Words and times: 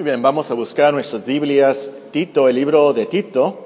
Muy 0.00 0.06
bien, 0.06 0.22
vamos 0.22 0.50
a 0.50 0.54
buscar 0.54 0.94
nuestras 0.94 1.26
Biblias. 1.26 1.90
Tito, 2.10 2.48
el 2.48 2.56
libro 2.56 2.94
de 2.94 3.04
Tito. 3.04 3.58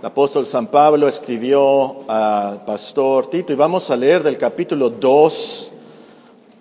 El 0.00 0.06
apóstol 0.06 0.46
San 0.46 0.68
Pablo 0.68 1.06
escribió 1.06 2.08
al 2.10 2.64
pastor 2.64 3.28
Tito 3.28 3.52
y 3.52 3.56
vamos 3.56 3.90
a 3.90 3.96
leer 3.98 4.22
del 4.22 4.38
capítulo 4.38 4.88
2, 4.88 5.70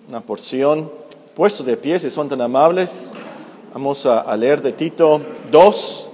una 0.10 0.20
porción. 0.20 0.92
Puestos 1.34 1.66
de 1.66 1.78
pie, 1.78 2.02
si 2.02 2.10
son 2.10 2.28
tan 2.28 2.42
amables, 2.42 3.14
vamos 3.74 4.06
a, 4.06 4.36
leer 4.36 4.62
de 4.62 4.74
Tito 4.74 5.22
2 5.52 6.10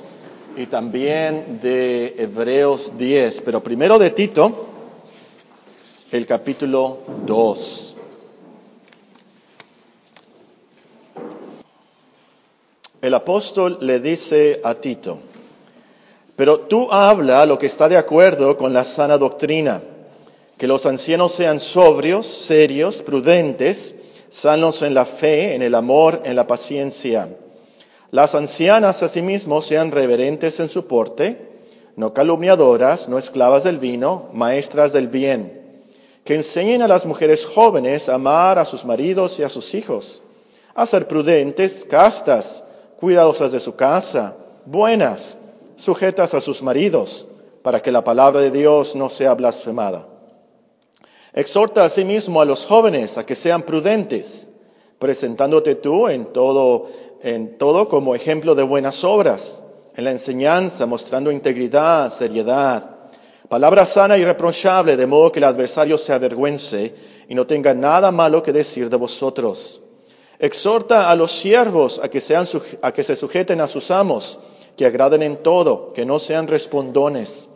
y 0.58 0.68
también 0.68 1.62
de 1.64 2.14
Hebreos 2.16 2.96
10. 2.96 3.42
Pero 3.42 3.64
primero 3.64 3.98
de 3.98 4.12
Tito, 4.12 4.68
el 6.12 6.28
capítulo 6.28 7.00
2. 7.26 7.93
El 13.04 13.14
apóstol 13.16 13.80
le 13.82 14.00
dice 14.00 14.62
a 14.64 14.76
Tito, 14.76 15.20
pero 16.38 16.62
tú 16.62 16.90
habla 16.90 17.46
lo 17.46 17.58
que 17.58 17.66
está 17.66 17.90
de 17.90 17.98
acuerdo 17.98 18.56
con 18.56 18.72
la 18.72 18.86
sana 18.86 19.18
doctrina, 19.18 19.84
que 20.58 20.68
los 20.68 20.86
ancianos 20.86 21.34
sean 21.34 21.60
sobrios, 21.60 22.26
serios, 22.26 23.02
prudentes, 23.02 23.98
sanos 24.30 24.82
en 24.84 24.94
la 24.94 25.04
fe, 25.04 25.54
en 25.54 25.62
el 25.62 25.76
amor, 25.76 26.22
en 26.24 26.38
la 26.38 26.48
paciencia. 26.48 27.28
Las 28.12 28.36
ancianas 28.36 29.04
asimismo 29.04 29.62
sean 29.62 29.92
reverentes 29.92 30.62
en 30.62 30.70
su 30.70 30.88
porte, 30.88 31.50
no 31.98 32.14
calumniadoras, 32.14 33.10
no 33.10 33.18
esclavas 33.18 33.66
del 33.66 33.80
vino, 33.80 34.30
maestras 34.32 34.94
del 34.94 35.10
bien, 35.10 35.62
que 36.24 36.36
enseñen 36.36 36.82
a 36.82 36.88
las 36.88 37.06
mujeres 37.06 37.46
jóvenes 37.46 38.08
a 38.08 38.16
amar 38.16 38.60
a 38.60 38.64
sus 38.64 38.86
maridos 38.86 39.40
y 39.40 39.44
a 39.44 39.50
sus 39.50 39.74
hijos, 39.74 40.24
a 40.74 40.86
ser 40.86 41.06
prudentes, 41.10 41.86
castas, 41.90 42.63
cuidadosas 43.04 43.52
de 43.52 43.60
su 43.60 43.76
casa, 43.76 44.34
buenas, 44.66 45.38
sujetas 45.76 46.34
a 46.36 46.40
sus 46.40 46.64
maridos, 46.64 47.28
para 47.62 47.82
que 47.82 47.92
la 47.92 48.02
palabra 48.02 48.40
de 48.40 48.50
Dios 48.50 48.96
no 48.96 49.10
sea 49.10 49.34
blasfemada. 49.34 50.08
Exhorta 51.34 51.84
asimismo 51.84 52.40
a 52.40 52.46
los 52.46 52.64
jóvenes 52.64 53.18
a 53.18 53.26
que 53.26 53.36
sean 53.36 53.64
prudentes, 53.64 54.50
presentándote 55.00 55.76
tú 55.76 56.08
en 56.08 56.28
todo, 56.28 56.88
en 57.22 57.58
todo 57.58 57.90
como 57.90 58.16
ejemplo 58.16 58.56
de 58.56 58.64
buenas 58.64 59.04
obras, 59.04 59.62
en 59.98 60.06
la 60.06 60.12
enseñanza, 60.12 60.86
mostrando 60.86 61.30
integridad, 61.30 62.10
seriedad, 62.10 62.90
palabra 63.50 63.86
sana 63.86 64.18
y 64.18 64.24
reprochable, 64.24 64.96
de 64.96 65.08
modo 65.08 65.30
que 65.30 65.40
el 65.40 65.44
adversario 65.44 65.98
se 65.98 66.14
avergüence 66.14 66.96
y 67.28 67.36
no 67.36 67.46
tenga 67.48 67.74
nada 67.74 68.14
malo 68.14 68.42
que 68.42 68.54
decir 68.54 68.90
de 68.90 68.96
vosotros 68.96 69.83
Exhorta 70.44 71.10
a 71.10 71.16
los 71.16 71.32
siervos 71.32 72.02
a 72.04 72.10
que, 72.10 72.20
sean, 72.20 72.46
a 72.82 72.92
que 72.92 73.06
se 73.06 73.16
sujeten 73.16 73.62
a 73.62 73.68
sus 73.68 73.90
amos, 73.90 74.38
que 74.76 74.86
agraden 74.86 75.24
en 75.24 75.38
todo, 75.38 75.94
que 75.94 76.06
no 76.06 76.20
sean 76.20 76.50
respondones, 76.50 77.48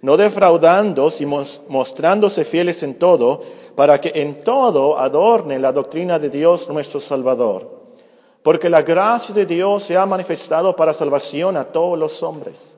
no 0.00 0.16
defraudando, 0.16 1.08
sino 1.12 1.44
mostrándose 1.68 2.44
fieles 2.44 2.82
en 2.82 2.98
todo, 2.98 3.42
para 3.76 4.00
que 4.00 4.10
en 4.16 4.42
todo 4.42 4.98
adornen 4.98 5.62
la 5.62 5.70
doctrina 5.70 6.18
de 6.18 6.30
Dios 6.30 6.68
nuestro 6.68 6.98
Salvador. 6.98 7.70
Porque 8.42 8.68
la 8.68 8.82
gracia 8.82 9.32
de 9.32 9.46
Dios 9.46 9.84
se 9.84 9.96
ha 9.96 10.04
manifestado 10.04 10.74
para 10.74 10.94
salvación 10.94 11.56
a 11.56 11.66
todos 11.66 11.96
los 11.96 12.24
hombres, 12.24 12.76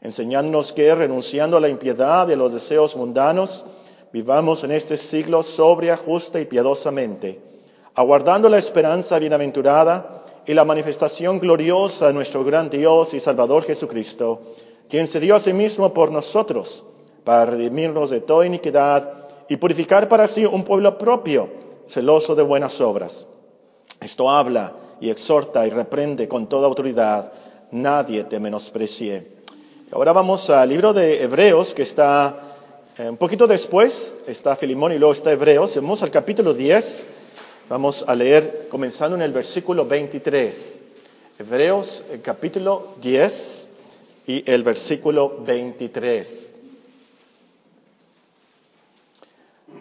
enseñándonos 0.00 0.72
que, 0.72 0.92
renunciando 0.92 1.56
a 1.56 1.60
la 1.60 1.68
impiedad 1.68 2.28
y 2.28 2.32
a 2.32 2.36
los 2.36 2.52
deseos 2.52 2.96
mundanos, 2.96 3.64
vivamos 4.12 4.64
en 4.64 4.72
este 4.72 4.96
siglo 4.96 5.44
sobria, 5.44 5.96
justa 5.96 6.40
y 6.40 6.46
piadosamente 6.46 7.53
aguardando 7.94 8.48
la 8.48 8.58
esperanza 8.58 9.18
bienaventurada 9.18 10.24
y 10.46 10.54
la 10.54 10.64
manifestación 10.64 11.38
gloriosa 11.38 12.08
de 12.08 12.12
nuestro 12.12 12.44
gran 12.44 12.68
Dios 12.68 13.14
y 13.14 13.20
Salvador 13.20 13.64
Jesucristo, 13.64 14.42
quien 14.88 15.06
se 15.06 15.20
dio 15.20 15.36
a 15.36 15.40
sí 15.40 15.52
mismo 15.52 15.94
por 15.94 16.10
nosotros 16.10 16.84
para 17.22 17.46
redimirnos 17.46 18.10
de 18.10 18.20
toda 18.20 18.46
iniquidad 18.46 19.28
y 19.48 19.56
purificar 19.56 20.08
para 20.08 20.26
sí 20.26 20.44
un 20.44 20.64
pueblo 20.64 20.98
propio, 20.98 21.48
celoso 21.86 22.34
de 22.34 22.42
buenas 22.42 22.80
obras. 22.80 23.26
Esto 24.00 24.28
habla 24.28 24.72
y 25.00 25.10
exhorta 25.10 25.66
y 25.66 25.70
reprende 25.70 26.28
con 26.28 26.48
toda 26.48 26.66
autoridad, 26.66 27.32
nadie 27.70 28.24
te 28.24 28.38
menosprecie. 28.38 29.34
Ahora 29.92 30.12
vamos 30.12 30.50
al 30.50 30.68
libro 30.68 30.92
de 30.92 31.22
Hebreos, 31.22 31.72
que 31.72 31.82
está 31.82 32.56
eh, 32.98 33.08
un 33.08 33.16
poquito 33.16 33.46
después, 33.46 34.18
está 34.26 34.56
Filimón 34.56 34.92
y 34.92 34.98
luego 34.98 35.14
está 35.14 35.32
Hebreos. 35.32 35.76
Vamos 35.76 36.02
al 36.02 36.10
capítulo 36.10 36.52
10 36.52 37.06
Vamos 37.66 38.04
a 38.06 38.14
leer 38.14 38.68
comenzando 38.70 39.16
en 39.16 39.22
el 39.22 39.32
versículo 39.32 39.86
23. 39.86 40.78
Hebreos 41.38 42.04
el 42.12 42.20
capítulo 42.20 42.88
10 43.00 43.68
y 44.26 44.50
el 44.50 44.62
versículo 44.62 45.38
23. 45.46 46.54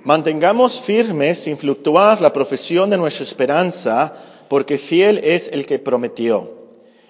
Mantengamos 0.05 0.79
firme 0.79 1.35
sin 1.35 1.57
fluctuar 1.57 2.21
la 2.21 2.31
profesión 2.31 2.89
de 2.89 2.95
nuestra 2.95 3.25
esperanza, 3.25 4.13
porque 4.47 4.77
fiel 4.77 5.17
es 5.17 5.49
el 5.49 5.65
que 5.65 5.77
prometió. 5.77 6.53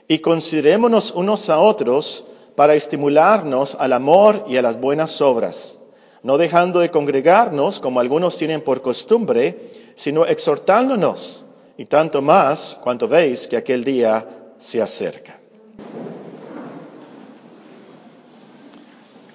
Y 0.08 0.20
considerémonos 0.20 1.12
unos 1.12 1.52
a 1.52 1.60
otros 1.60 2.26
para 2.56 2.74
estimularnos 2.74 3.76
al 3.76 3.94
amor 3.94 4.46
y 4.48 4.58
a 4.58 4.64
las 4.64 4.82
buenas 4.82 5.22
obras 5.22 5.80
no 6.24 6.38
dejando 6.38 6.80
de 6.80 6.90
congregarnos 6.90 7.80
como 7.80 8.00
algunos 8.00 8.38
tienen 8.38 8.62
por 8.62 8.82
costumbre, 8.82 9.94
sino 9.96 10.26
exhortándonos, 10.26 11.44
y 11.78 11.86
tanto 11.86 12.22
más 12.22 12.78
cuanto 12.82 13.08
veis 13.08 13.48
que 13.48 13.58
aquel 13.58 13.84
día 13.84 14.26
se 14.60 14.82
acerca. 14.82 15.40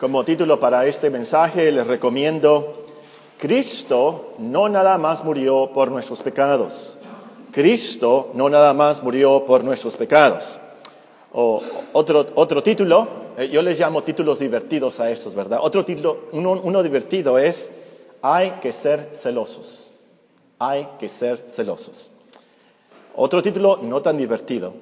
Como 0.01 0.25
título 0.25 0.61
para 0.61 0.87
este 0.87 1.11
mensaje 1.11 1.73
les 1.73 1.87
recomiendo, 1.87 2.85
Cristo 3.37 4.35
no 4.39 4.69
nada 4.69 4.97
más 4.97 5.25
murió 5.25 5.71
por 5.75 5.91
nuestros 5.91 6.23
pecados. 6.23 6.97
Cristo 7.53 8.31
no 8.35 8.49
nada 8.49 8.73
más 8.73 9.03
murió 9.03 9.45
por 9.45 9.65
nuestros 9.65 9.97
pecados. 9.97 10.59
O 11.33 11.61
otro, 11.93 12.27
otro 12.37 12.63
título, 12.63 13.28
yo 13.47 13.63
les 13.63 13.79
llamo 13.79 14.03
títulos 14.03 14.39
divertidos 14.39 15.01
a 15.01 15.11
estos, 15.11 15.35
¿verdad? 15.35 15.61
Otro 15.63 15.85
título, 15.85 16.29
uno, 16.33 16.61
uno 16.63 16.83
divertido 16.83 17.39
es, 17.39 17.71
hay 18.23 18.53
que 18.63 18.73
ser 18.73 19.11
celosos. 19.15 19.91
Hay 20.59 20.89
que 20.99 21.09
ser 21.09 21.45
celosos. 21.49 22.11
Otro 23.15 23.43
título 23.43 23.79
no 23.83 24.01
tan 24.03 24.17
divertido, 24.17 24.75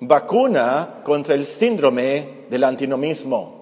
vacuna 0.00 1.00
contra 1.04 1.34
el 1.34 1.46
síndrome 1.46 2.46
del 2.48 2.64
antinomismo. 2.64 3.60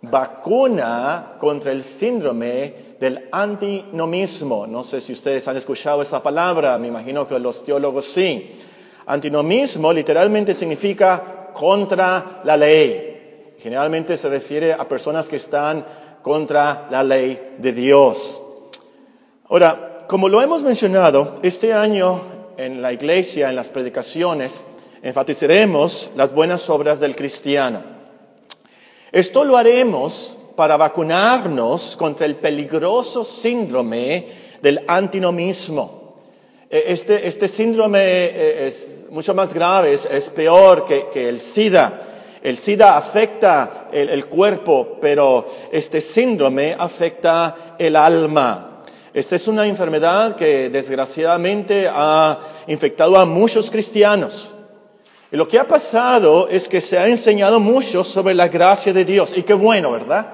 Vacuna 0.00 1.36
contra 1.38 1.72
el 1.72 1.82
síndrome 1.82 2.96
del 3.00 3.28
antinomismo. 3.32 4.66
No 4.66 4.84
sé 4.84 5.00
si 5.00 5.12
ustedes 5.12 5.48
han 5.48 5.56
escuchado 5.56 6.02
esa 6.02 6.22
palabra, 6.22 6.78
me 6.78 6.88
imagino 6.88 7.26
que 7.26 7.38
los 7.38 7.64
teólogos 7.64 8.06
sí. 8.06 8.50
Antinomismo 9.06 9.92
literalmente 9.92 10.54
significa 10.54 11.50
contra 11.52 12.42
la 12.44 12.56
ley. 12.56 13.07
Generalmente 13.58 14.16
se 14.16 14.28
refiere 14.28 14.72
a 14.72 14.88
personas 14.88 15.28
que 15.28 15.36
están 15.36 15.84
contra 16.22 16.86
la 16.90 17.02
ley 17.02 17.56
de 17.58 17.72
Dios. 17.72 18.40
Ahora, 19.48 20.04
como 20.08 20.28
lo 20.28 20.40
hemos 20.42 20.62
mencionado, 20.62 21.36
este 21.42 21.72
año 21.72 22.20
en 22.56 22.82
la 22.82 22.92
iglesia, 22.92 23.50
en 23.50 23.56
las 23.56 23.68
predicaciones, 23.68 24.64
enfatizaremos 25.02 26.12
las 26.16 26.32
buenas 26.32 26.68
obras 26.70 27.00
del 27.00 27.16
cristiano. 27.16 27.82
Esto 29.10 29.44
lo 29.44 29.56
haremos 29.56 30.38
para 30.56 30.76
vacunarnos 30.76 31.96
contra 31.96 32.26
el 32.26 32.36
peligroso 32.36 33.24
síndrome 33.24 34.26
del 34.60 34.84
antinomismo. 34.86 36.16
E, 36.70 36.84
este, 36.88 37.26
este 37.26 37.48
síndrome 37.48 38.00
eh, 38.02 38.66
es 38.68 39.06
mucho 39.10 39.34
más 39.34 39.54
grave, 39.54 39.94
es, 39.94 40.28
peor 40.30 40.84
que, 40.84 41.06
que 41.12 41.28
el 41.28 41.40
SIDA. 41.40 42.07
El 42.42 42.56
SIDA 42.56 42.96
afecta 42.96 43.88
el, 43.92 44.26
cuerpo, 44.26 44.98
pero 45.00 45.46
este 45.72 46.00
síndrome 46.00 46.74
afecta 46.78 47.74
el 47.78 47.96
alma. 47.96 48.82
Esta 49.12 49.36
es 49.36 49.48
una 49.48 49.66
enfermedad 49.66 50.36
que 50.36 50.68
desgraciadamente 50.68 51.88
ha 51.90 52.38
infectado 52.68 53.18
a 53.18 53.24
muchos 53.24 53.70
cristianos. 53.70 54.54
Y 55.32 55.36
lo 55.36 55.48
que 55.48 55.58
ha 55.58 55.66
pasado 55.66 56.48
es 56.48 56.68
que 56.68 56.80
se 56.80 56.98
ha 56.98 57.08
enseñado 57.08 57.58
mucho 57.58 58.04
sobre 58.04 58.34
la 58.34 58.48
gracia 58.48 58.92
de 58.92 59.04
Dios. 59.04 59.32
Y 59.34 59.42
qué 59.42 59.54
bueno, 59.54 59.90
¿verdad? 59.90 60.26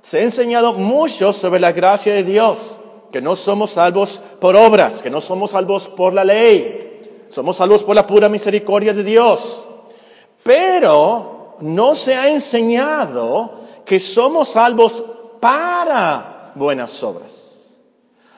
Se 0.00 0.18
ha 0.18 0.22
enseñado 0.22 0.72
mucho 0.72 1.32
sobre 1.32 1.60
la 1.60 1.72
gracia 1.72 2.14
de 2.14 2.24
Dios. 2.24 2.78
Que 3.12 3.20
no 3.20 3.36
somos 3.36 3.72
salvos 3.72 4.20
por 4.40 4.56
obras, 4.56 5.02
que 5.02 5.10
no 5.10 5.20
somos 5.20 5.50
salvos 5.50 5.88
por 5.88 6.14
la 6.14 6.24
ley. 6.24 7.26
Somos 7.28 7.56
salvos 7.56 7.84
por 7.84 7.94
la 7.94 8.06
pura 8.06 8.28
misericordia 8.28 8.94
de 8.94 9.04
Dios. 9.04 9.65
Pero 10.46 11.56
no 11.60 11.96
se 11.96 12.14
ha 12.14 12.28
enseñado 12.28 13.50
que 13.84 13.98
somos 13.98 14.50
salvos 14.50 15.04
para 15.40 16.52
buenas 16.54 17.02
obras. 17.02 17.64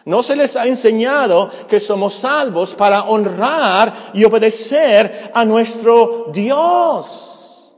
No 0.06 0.22
se 0.22 0.34
les 0.34 0.56
ha 0.56 0.66
enseñado 0.66 1.50
que 1.68 1.80
somos 1.80 2.14
salvos 2.14 2.74
para 2.74 3.04
honrar 3.04 4.10
y 4.14 4.24
obedecer 4.24 5.30
a 5.34 5.44
nuestro 5.44 6.30
Dios. 6.32 7.74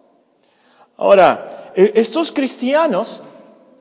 Ahora, 0.97 1.73
e, 1.75 1.91
estos 1.97 2.31
cristianos 2.31 3.21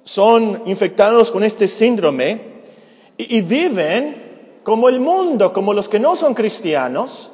son 0.03 0.63
infectados 0.65 1.29
con 1.29 1.43
este 1.43 1.67
síndrome 1.67 2.63
y, 3.17 3.41
viven 3.41 4.61
como 4.63 4.89
el 4.89 4.99
mundo, 4.99 5.53
como 5.53 5.73
los 5.73 5.87
que 5.87 5.99
no 5.99 6.15
son 6.15 6.33
cristianos, 6.33 7.31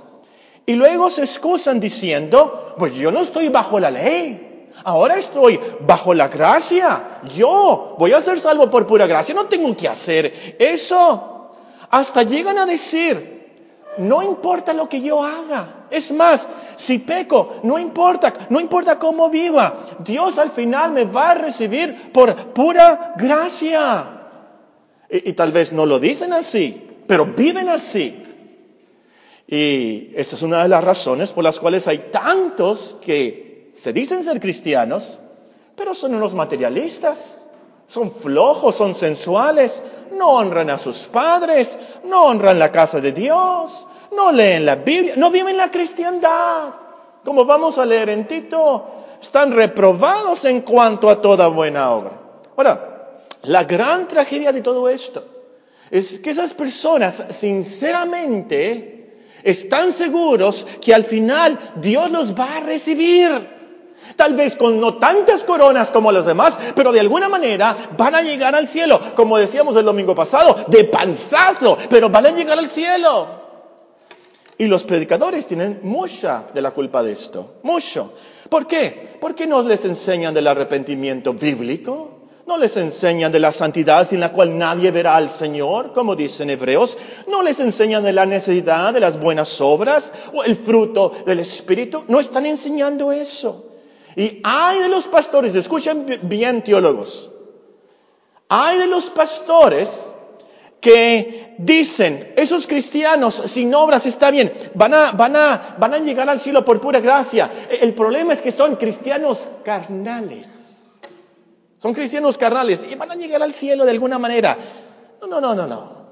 y 0.66 0.74
luego 0.74 1.10
se 1.10 1.22
excusan 1.22 1.80
diciendo, 1.80 2.74
pues 2.78 2.94
yo 2.96 3.12
no 3.12 3.22
estoy 3.22 3.50
bajo 3.50 3.80
la 3.80 3.92
ley, 3.92 4.72
ahora 4.84 5.16
estoy 5.16 5.60
bajo 5.82 6.14
la 6.14 6.28
gracia, 6.28 7.20
yo 7.36 7.96
voy 8.00 8.14
a 8.14 8.22
ser 8.22 8.40
salvo 8.40 8.70
por 8.70 8.88
pura 8.88 9.06
gracia, 9.06 9.36
no 9.36 9.46
tengo 9.46 9.76
que 9.76 9.88
hacer 9.88 10.56
eso. 10.58 11.52
Hasta 11.92 12.24
llegan 12.24 12.58
a 12.58 12.66
decir, 12.66 13.36
no 14.00 14.24
importa 14.24 14.74
lo 14.74 14.90
que 14.90 15.02
yo 15.02 15.24
haga, 15.24 15.86
es 15.90 16.12
más, 16.12 16.48
si 16.76 16.98
peco, 17.00 17.58
no 17.64 17.78
importa, 17.78 18.34
no 18.50 18.60
importa 18.60 18.98
cómo 18.98 19.30
viva, 19.30 19.76
Dios 20.00 20.38
al 20.40 20.50
final 20.50 20.92
me 20.92 21.06
va 21.06 21.32
a 21.32 21.36
recibir 21.36 22.12
por 22.12 22.36
pura 22.54 23.14
gracia. 23.18 24.06
Y, 25.10 25.34
tal 25.34 25.52
vez 25.52 25.72
no 25.72 25.86
lo 25.86 26.00
dicen 26.00 26.34
así, 26.34 26.82
pero 27.08 27.26
viven 27.26 27.70
así. 27.70 28.25
Y 29.48 30.12
esa 30.16 30.36
es 30.36 30.42
una 30.42 30.64
de 30.64 30.70
las 30.70 30.84
razones 30.84 31.32
por 31.32 31.44
las 31.44 31.60
cuales 31.60 31.88
hay 31.88 32.10
tantos 32.12 32.96
que 33.02 33.70
se 33.74 33.94
dicen 33.94 34.24
ser 34.24 34.40
cristianos, 34.40 35.20
pero 35.76 35.94
son 35.94 36.16
unos 36.16 36.34
materialistas, 36.34 37.46
son 37.88 38.12
flojos, 38.12 38.76
son 38.76 38.96
sensuales, 38.96 39.84
no 40.14 40.30
honran 40.32 40.70
a 40.70 40.78
sus 40.78 41.04
padres, 41.04 41.78
no 42.06 42.26
honran 42.26 42.58
la 42.58 42.72
casa 42.72 43.00
de 43.00 43.12
Dios, 43.12 43.72
no 44.16 44.32
leen 44.32 44.66
la 44.66 44.76
Biblia, 44.76 45.14
no 45.18 45.30
viven 45.30 45.58
la 45.58 45.70
cristiandad. 45.70 46.74
Como 47.24 47.46
vamos 47.46 47.78
a 47.78 47.86
leer 47.86 48.10
en 48.10 48.28
Tito, 48.28 48.86
están 49.22 49.52
reprobados 49.52 50.46
en 50.46 50.62
cuanto 50.62 51.10
a 51.10 51.22
toda 51.22 51.48
buena 51.48 51.92
obra. 51.92 52.12
Ahora, 52.56 53.20
la 53.44 53.64
gran 53.64 54.08
tragedia 54.08 54.52
de 54.52 54.62
todo 54.62 54.90
esto 54.90 55.24
es 55.92 56.20
que 56.20 56.32
esas 56.32 56.54
personas 56.54 57.22
sinceramente 57.30 58.95
están 59.46 59.94
seguros 59.94 60.68
que 60.82 60.94
al 60.94 61.06
final 61.06 61.58
Dios 61.78 62.12
los 62.12 62.38
va 62.38 62.58
a 62.58 62.60
recibir. 62.60 63.56
Tal 64.16 64.36
vez 64.36 64.56
con 64.56 64.80
no 64.80 64.98
tantas 64.98 65.44
coronas 65.44 65.92
como 65.92 66.12
los 66.12 66.26
demás, 66.26 66.58
pero 66.76 66.92
de 66.92 67.00
alguna 67.00 67.30
manera 67.30 67.76
van 67.98 68.16
a 68.16 68.22
llegar 68.22 68.56
al 68.56 68.68
cielo, 68.68 69.00
como 69.16 69.38
decíamos 69.38 69.76
el 69.78 69.86
domingo 69.86 70.14
pasado, 70.14 70.66
de 70.68 70.84
panzazo, 70.86 71.78
pero 71.90 72.10
van 72.10 72.26
a 72.28 72.32
llegar 72.32 72.58
al 72.58 72.70
cielo. 72.70 73.44
Y 74.58 74.66
los 74.66 74.84
predicadores 74.84 75.48
tienen 75.48 75.80
mucha 75.84 76.46
de 76.54 76.62
la 76.62 76.72
culpa 76.72 77.04
de 77.04 77.12
esto, 77.12 77.56
mucho. 77.64 78.14
¿Por 78.50 78.68
qué? 78.68 79.18
Porque 79.20 79.48
no 79.48 79.62
les 79.64 79.84
enseñan 79.86 80.34
del 80.34 80.48
arrepentimiento 80.48 81.34
bíblico, 81.34 82.15
no 82.48 82.58
les 82.58 82.78
enseñan 82.78 83.32
de 83.32 83.40
la 83.40 83.52
santidad 83.52 84.08
sin 84.08 84.20
la 84.20 84.32
cual 84.32 84.58
nadie 84.58 84.92
verá 84.92 85.16
al 85.16 85.30
Señor, 85.30 85.94
como 85.94 86.16
dicen 86.16 86.50
hebreos, 86.50 86.98
no 87.28 87.42
les 87.42 87.60
enseñan 87.60 88.04
de 88.04 88.14
la 88.14 88.26
necesidad 88.26 88.94
de 88.94 89.00
las 89.00 89.20
buenas 89.20 89.60
obras 89.62 90.12
o 90.34 90.44
el 90.44 90.56
fruto 90.56 91.12
del 91.26 91.40
Espíritu, 91.40 92.04
no 92.08 92.20
están 92.20 92.46
enseñando 92.46 93.12
eso. 93.12 93.72
Y 94.16 94.42
hay 94.44 94.80
de 94.80 94.90
los 94.90 95.08
pastores, 95.08 95.56
escuchen 95.56 96.20
bien 96.24 96.64
teólogos, 96.64 97.30
hay 98.48 98.78
de 98.78 98.88
los 98.88 99.06
pastores 99.06 99.90
que 100.80 101.56
dicen, 101.58 102.34
esos 102.38 102.68
cristianos 102.68 103.42
sin 103.48 103.74
obras 103.74 104.06
está 104.06 104.30
bien, 104.30 104.54
van 104.76 104.94
a, 104.94 105.12
van 105.14 105.36
a, 105.36 105.76
van 105.80 105.96
a 105.96 105.98
llegar 105.98 106.30
al 106.30 106.40
cielo 106.40 106.64
por 106.64 106.80
pura 106.80 107.00
gracia. 107.00 107.50
El 107.82 107.96
problema 107.96 108.34
es 108.34 108.42
que 108.42 108.52
son 108.52 108.76
cristianos 108.76 109.48
carnales. 109.64 110.65
Son 111.80 111.94
cristianos 111.94 112.38
carnales 112.38 112.86
y 112.90 112.96
van 112.96 113.12
a 113.12 113.16
llegar 113.16 113.42
al 113.44 113.54
cielo 113.54 113.86
de 113.86 113.92
alguna 113.92 114.18
manera. 114.18 114.58
No, 115.22 115.28
no, 115.28 115.42
no, 115.42 115.54
no, 115.54 115.68
no. 115.68 116.06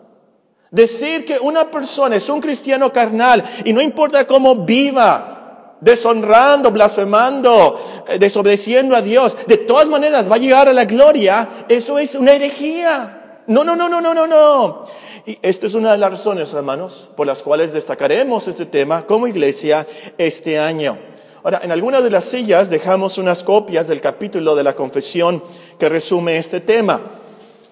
Decir 0.71 1.23
que 1.23 1.39
una 1.39 1.69
persona 1.69 2.15
es 2.15 2.27
un 2.29 2.41
cristiano 2.41 2.91
carnal 2.91 3.43
y 3.63 3.73
no 3.73 3.81
importa 3.81 4.25
cómo 4.25 4.55
viva, 4.55 5.77
deshonrando, 5.81 6.71
blasfemando, 6.71 8.03
eh, 8.07 8.17
desobedeciendo 8.17 8.95
a 8.95 9.01
Dios, 9.01 9.37
de 9.47 9.57
todas 9.57 9.87
maneras 9.87 10.29
va 10.29 10.35
a 10.35 10.39
llegar 10.39 10.67
a 10.69 10.73
la 10.73 10.85
gloria, 10.85 11.65
eso 11.69 11.99
es 11.99 12.15
una 12.15 12.31
herejía. 12.31 13.41
No, 13.45 13.63
no, 13.63 13.75
no, 13.75 13.89
no, 13.89 14.01
no, 14.01 14.13
no, 14.13 14.25
no. 14.25 14.85
Y 15.25 15.37
esta 15.41 15.67
es 15.67 15.73
una 15.73 15.91
de 15.91 15.97
las 15.97 16.11
razones, 16.11 16.53
hermanos, 16.53 17.09
por 17.15 17.27
las 17.27 17.43
cuales 17.43 17.73
destacaremos 17.73 18.47
este 18.47 18.65
tema 18.65 19.05
como 19.05 19.27
iglesia 19.27 19.85
este 20.17 20.57
año. 20.57 20.97
Ahora, 21.43 21.59
en 21.61 21.71
alguna 21.73 21.99
de 21.99 22.09
las 22.09 22.23
sillas 22.23 22.69
dejamos 22.69 23.17
unas 23.17 23.43
copias 23.43 23.89
del 23.89 23.99
capítulo 23.99 24.55
de 24.55 24.63
la 24.63 24.75
confesión 24.75 25.43
que 25.77 25.89
resume 25.89 26.37
este 26.37 26.61
tema. 26.61 27.01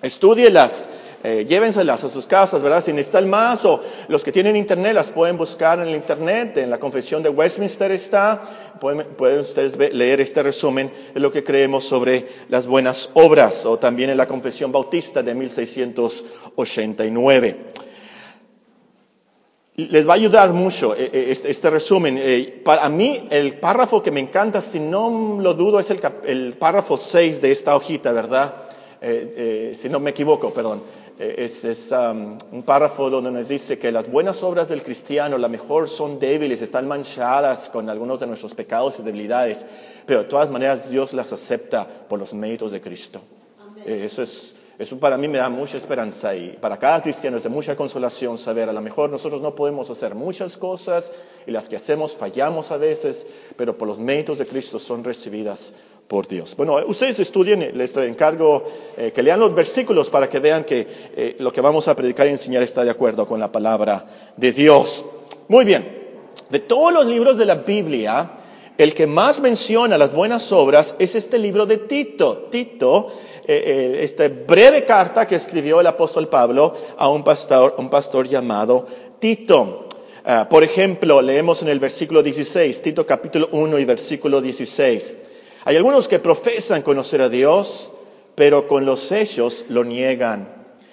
Estúdielas 0.02 0.90
eh, 1.24 1.46
llévenselas 1.48 2.04
a 2.04 2.10
sus 2.10 2.28
casas, 2.28 2.62
¿verdad? 2.62 2.84
Si 2.84 2.92
necesitan 2.92 3.30
más 3.30 3.64
o 3.64 3.82
los 4.10 4.26
que 4.26 4.34
tienen 4.34 4.58
internet 4.58 4.94
las 4.94 5.12
pueden 5.12 5.38
buscar 5.38 5.80
en 5.80 5.88
el 5.88 5.96
internet, 5.96 6.58
en 6.58 6.70
la 6.70 6.80
confesión 6.80 7.24
de 7.24 7.30
Westminster 7.30 7.92
está, 7.92 8.74
pueden, 8.82 9.08
ustedes 9.40 9.78
leer 9.94 10.20
este 10.20 10.44
resumen 10.44 10.92
de 11.14 11.20
lo 11.22 11.32
que 11.32 11.46
creemos 11.46 11.86
sobre 11.86 12.28
las 12.50 12.68
buenas 12.68 13.10
obras 13.14 13.66
o 13.66 13.80
también 13.80 14.10
en 14.10 14.18
la 14.18 14.28
confesión 14.28 14.74
bautista 14.74 15.24
de 15.24 15.34
1689 15.34 17.91
les 19.89 20.07
va 20.07 20.13
a 20.13 20.16
ayudar 20.16 20.54
mucho 20.54 20.95
eh, 20.95 21.10
eh, 21.12 21.25
este, 21.30 21.51
este, 21.51 21.69
resumen. 21.69 22.19
para 22.63 22.89
mí, 22.89 23.28
el 23.30 23.60
párrafo 23.60 24.01
que 24.01 24.12
me 24.12 24.19
encanta, 24.19 24.62
si 24.62 24.80
no 24.80 25.38
lo 25.39 25.54
dudo, 25.54 25.80
es 25.80 25.89
el, 25.89 26.00
el 26.25 26.54
párrafo 26.54 26.98
6 26.98 27.42
de 27.42 27.51
esta 27.51 27.75
hojita, 27.75 28.12
¿verdad? 28.12 28.56
si 29.01 29.89
no 29.89 30.00
me 30.00 30.12
equivoco, 30.12 30.54
perdón. 30.54 30.83
Eh, 31.24 31.45
es, 31.63 31.92
um, 31.92 32.36
un 32.51 32.63
párrafo 32.63 33.12
donde 33.12 33.30
nos 33.30 33.48
dice 33.48 33.78
que 33.78 33.92
las 33.92 34.10
buenas 34.10 34.42
obras 34.42 34.68
del 34.68 34.81
cristiano, 34.81 35.38
la 35.38 35.50
mejor 35.50 35.88
son 35.88 36.19
débiles, 36.19 36.63
están 36.63 36.88
manchadas 36.88 37.69
con 37.69 37.88
algunos 37.92 38.19
de 38.19 38.25
nuestros 38.25 38.56
pecados 38.56 38.98
y 38.98 39.04
debilidades, 39.04 39.63
pero 40.07 40.24
de 40.24 40.30
todas 40.30 40.50
maneras 40.50 40.89
Dios 40.89 41.13
las 41.13 41.31
acepta 41.31 41.88
por 42.10 42.18
los 42.18 42.34
méritos 42.34 42.72
de 42.72 42.81
Cristo. 42.81 43.22
Eh, 43.86 44.01
eso 44.06 44.24
es, 44.24 44.56
eso 44.80 44.98
para 44.98 45.18
mí 45.18 45.28
me 45.28 45.38
da 45.38 45.50
mucha 45.50 45.78
esperanza 45.78 46.36
y 46.36 46.58
para 46.60 46.78
cada 46.78 47.02
cristiano 47.02 47.38
es 47.38 47.44
de 47.44 47.50
mucha 47.50 47.76
consolación 47.76 48.38
saber, 48.38 48.70
a 48.70 48.74
lo 48.74 48.82
mejor 48.82 49.10
nosotros 49.10 49.42
no 49.42 49.54
podemos 49.54 49.90
hacer 49.90 50.16
muchas 50.16 50.58
cosas 50.58 51.12
y 51.46 51.52
las 51.52 51.70
que 51.70 51.76
hacemos 51.76 52.16
fallamos 52.16 52.72
a 52.72 52.78
veces, 52.78 53.28
pero 53.58 53.78
por 53.78 53.88
los 53.88 54.00
méritos 54.00 54.38
de 54.38 54.46
Cristo 54.46 54.80
son 54.80 55.04
recibidas 55.04 55.74
por 56.08 56.28
Dios. 56.28 56.56
Bueno, 56.58 56.78
ustedes 56.88 57.20
estudien, 57.20 57.72
les 57.78 57.96
encargo 57.96 58.66
eh, 58.98 59.12
que 59.13 59.24
lean 59.24 59.40
los 59.40 59.56
versículos 59.56 60.10
para 60.10 60.28
que 60.28 60.40
vean 60.40 60.66
que 60.66 60.86
eh, 61.16 61.36
lo 61.40 61.54
que 61.54 61.62
vamos 61.62 61.88
a 61.88 61.96
predicar 61.96 62.28
y 62.28 62.32
enseñar 62.32 62.63
está 62.63 62.84
de 62.84 62.90
acuerdo 62.90 63.25
con 63.25 63.40
la 63.40 63.51
palabra 63.51 64.34
de 64.36 64.51
Dios. 64.51 65.06
Muy 65.48 65.63
bien, 65.63 66.01
de 66.50 66.60
todos 66.60 66.92
los 66.92 67.06
libros 67.06 67.38
de 67.38 67.46
la 67.46 67.56
Biblia, 67.56 68.32
el 68.78 68.94
que 68.94 69.08
más 69.08 69.40
menciona 69.40 69.98
las 69.98 70.12
buenas 70.12 70.51
obras 70.51 70.96
es 71.00 71.16
este 71.16 71.38
libro 71.38 71.66
de 71.66 71.78
Tito. 71.78 72.48
Tito, 72.51 73.13
eh, 73.58 74.03
esta 74.03 74.27
breve 74.27 74.86
carta 74.86 75.27
que 75.27 75.36
escribió 75.36 75.79
el 75.79 75.88
apóstol 75.88 76.27
Pablo 76.27 76.75
a 76.98 77.10
un 77.10 77.24
pastor, 77.24 77.75
un 77.77 77.89
pastor 77.89 78.27
llamado 78.27 78.88
Tito. 79.20 79.88
Ah, 80.24 80.48
por 80.50 80.63
ejemplo, 80.63 81.22
leemos 81.22 81.62
en 81.62 81.70
el 81.70 81.79
versículo 81.79 82.22
16, 82.22 82.81
Tito 82.81 83.05
capítulo 83.05 83.50
1 83.51 83.79
y 83.79 83.86
versículo 83.86 84.41
16. 84.41 85.17
Hay 85.65 85.75
algunos 85.75 86.08
que 86.08 86.20
profesan 86.20 86.81
conocer 86.81 87.22
a 87.22 87.29
Dios, 87.29 87.91
pero 88.36 88.67
con 88.67 88.86
los 88.86 89.12
hechos 89.12 89.65
lo 89.70 89.84
niegan, 89.84 90.48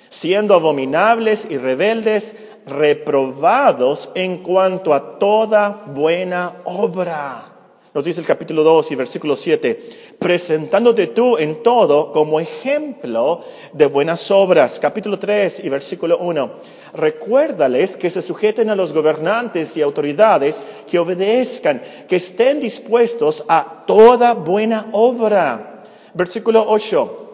siendo 0.08 0.54
abominables 0.54 1.46
y 1.48 1.56
rebeldes, 1.56 2.36
reprobados 2.66 4.10
en 4.14 4.38
cuanto 4.38 4.94
a 4.94 5.18
toda 5.18 5.84
buena 5.86 6.62
obra. 6.64 7.48
Nos 7.94 8.04
dice 8.04 8.20
el 8.20 8.26
capítulo 8.26 8.62
2 8.62 8.92
y 8.92 8.94
versículo 8.94 9.34
7, 9.34 10.07
presentándote 10.18 11.06
tú 11.08 11.36
en 11.38 11.62
todo 11.62 12.12
como 12.12 12.40
ejemplo 12.40 13.42
de 13.72 13.86
buenas 13.86 14.30
obras. 14.30 14.78
Capítulo 14.80 15.18
3 15.18 15.60
y 15.64 15.68
versículo 15.68 16.18
1, 16.18 16.50
recuérdales 16.94 17.96
que 17.96 18.10
se 18.10 18.22
sujeten 18.22 18.70
a 18.70 18.74
los 18.74 18.92
gobernantes 18.92 19.76
y 19.76 19.82
autoridades, 19.82 20.64
que 20.90 20.98
obedezcan, 20.98 21.82
que 22.08 22.16
estén 22.16 22.60
dispuestos 22.60 23.44
a 23.48 23.84
toda 23.86 24.34
buena 24.34 24.88
obra. 24.92 25.84
Versículo 26.14 26.64
8. 26.66 27.24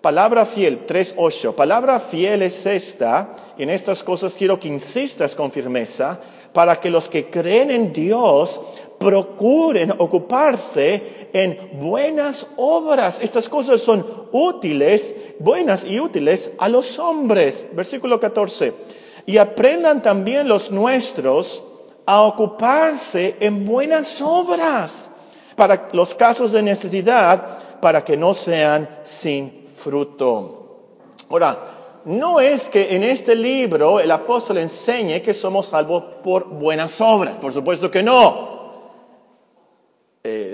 Palabra 0.00 0.44
fiel, 0.44 0.84
3.8. 0.84 1.54
Palabra 1.54 2.00
fiel 2.00 2.42
es 2.42 2.66
esta, 2.66 3.36
y 3.56 3.62
en 3.62 3.70
estas 3.70 4.02
cosas 4.02 4.34
quiero 4.34 4.58
que 4.58 4.66
insistas 4.66 5.36
con 5.36 5.52
firmeza, 5.52 6.18
para 6.52 6.80
que 6.80 6.90
los 6.90 7.08
que 7.08 7.30
creen 7.30 7.70
en 7.70 7.92
Dios 7.92 8.60
procuren 9.02 9.92
ocuparse 9.98 11.28
en 11.32 11.80
buenas 11.80 12.46
obras. 12.56 13.18
Estas 13.20 13.48
cosas 13.48 13.80
son 13.80 14.06
útiles, 14.32 15.14
buenas 15.38 15.84
y 15.84 15.98
útiles 15.98 16.52
a 16.58 16.68
los 16.68 16.98
hombres. 16.98 17.66
Versículo 17.72 18.20
14. 18.20 18.74
Y 19.26 19.38
aprendan 19.38 20.02
también 20.02 20.48
los 20.48 20.70
nuestros 20.70 21.62
a 22.06 22.22
ocuparse 22.22 23.36
en 23.40 23.64
buenas 23.64 24.20
obras 24.20 25.10
para 25.56 25.88
los 25.92 26.14
casos 26.14 26.52
de 26.52 26.62
necesidad, 26.62 27.80
para 27.80 28.04
que 28.04 28.16
no 28.16 28.34
sean 28.34 28.88
sin 29.04 29.68
fruto. 29.76 30.78
Ahora, 31.28 31.58
no 32.04 32.40
es 32.40 32.68
que 32.68 32.96
en 32.96 33.04
este 33.04 33.34
libro 33.34 34.00
el 34.00 34.10
apóstol 34.10 34.58
enseñe 34.58 35.22
que 35.22 35.34
somos 35.34 35.66
salvos 35.66 36.16
por 36.22 36.48
buenas 36.48 37.00
obras, 37.00 37.38
por 37.38 37.52
supuesto 37.52 37.90
que 37.90 38.02
no. 38.02 38.61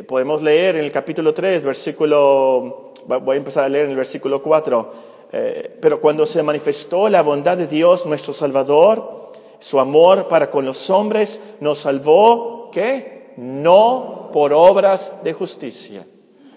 Podemos 0.09 0.41
leer 0.41 0.77
en 0.77 0.85
el 0.87 0.91
capítulo 0.91 1.35
3, 1.35 1.63
versículo, 1.65 2.93
voy 3.07 3.35
a 3.35 3.37
empezar 3.37 3.65
a 3.65 3.69
leer 3.69 3.85
en 3.85 3.91
el 3.91 3.97
versículo 3.99 4.43
4, 4.43 4.93
eh, 5.31 5.79
pero 5.83 6.01
cuando 6.01 6.25
se 6.25 6.43
manifestó 6.43 7.11
la 7.11 7.21
bondad 7.21 7.59
de 7.59 7.67
Dios, 7.67 8.07
nuestro 8.07 8.33
Salvador, 8.33 9.33
su 9.59 9.79
amor 9.79 10.27
para 10.29 10.51
con 10.51 10.65
los 10.65 10.89
hombres, 10.89 11.43
nos 11.61 11.81
salvó, 11.81 12.71
¿qué? 12.73 13.35
No 13.37 14.31
por 14.33 14.55
obras 14.55 15.13
de 15.23 15.35
justicia, 15.35 16.07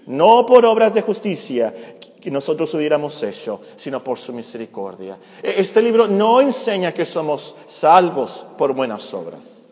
no 0.05 0.46
por 0.46 0.65
obras 0.65 0.93
de 0.93 1.01
justicia 1.01 1.74
que 2.22 2.31
nosotros 2.31 2.74
hubiéramos 2.74 3.22
hecho, 3.22 3.60
sino 3.75 4.01
por 4.01 4.17
su 4.17 4.31
misericordia. 4.31 5.17
E-, 5.43 5.55
este 5.58 5.81
libro 5.81 6.08
no 6.08 6.39
enseña 6.39 6.93
que 6.93 7.03
somos 7.03 7.53
salvos 7.67 8.48
por 8.58 8.72
buenas 8.72 9.13
obras, 9.13 9.67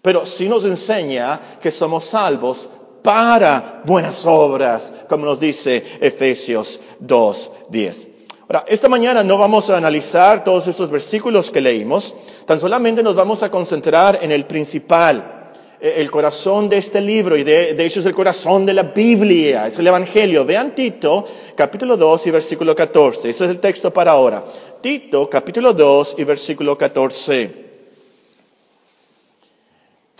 pero 0.00 0.24
sí 0.24 0.48
nos 0.48 0.64
enseña 0.64 1.58
que 1.60 1.72
somos 1.72 2.04
salvos 2.04 2.68
para 3.04 3.82
buenas 3.84 4.24
obras, 4.24 4.90
como 5.10 5.26
nos 5.26 5.38
dice 5.38 5.84
Efesios 6.00 6.80
2.10. 7.06 8.08
Ahora, 8.48 8.64
esta 8.66 8.88
mañana 8.88 9.22
no 9.22 9.36
vamos 9.36 9.68
a 9.68 9.76
analizar 9.76 10.42
todos 10.42 10.66
estos 10.68 10.90
versículos 10.90 11.50
que 11.50 11.60
leímos, 11.60 12.16
tan 12.46 12.58
solamente 12.58 13.02
nos 13.02 13.14
vamos 13.14 13.42
a 13.42 13.50
concentrar 13.50 14.20
en 14.22 14.32
el 14.32 14.46
principal, 14.46 15.52
eh, 15.82 15.96
el 15.98 16.10
corazón 16.10 16.70
de 16.70 16.78
este 16.78 17.02
libro, 17.02 17.36
y 17.36 17.44
de, 17.44 17.72
hecho 17.84 18.00
es 18.00 18.06
el 18.06 18.14
corazón 18.14 18.64
de 18.64 18.72
la 18.72 18.84
Biblia, 18.84 19.66
es 19.66 19.78
el 19.78 19.86
Evangelio. 19.86 20.46
Vean 20.46 20.74
Tito, 20.74 21.26
capítulo 21.54 21.98
2 21.98 22.26
y 22.26 22.30
versículo 22.30 22.74
14. 22.74 23.28
Ese 23.28 23.44
es 23.44 23.50
el 23.50 23.60
texto 23.60 23.92
para 23.92 24.12
ahora. 24.12 24.42
Tito, 24.80 25.28
capítulo 25.28 25.74
2 25.74 26.14
y 26.16 26.24
versículo 26.24 26.78
14. 26.78 27.73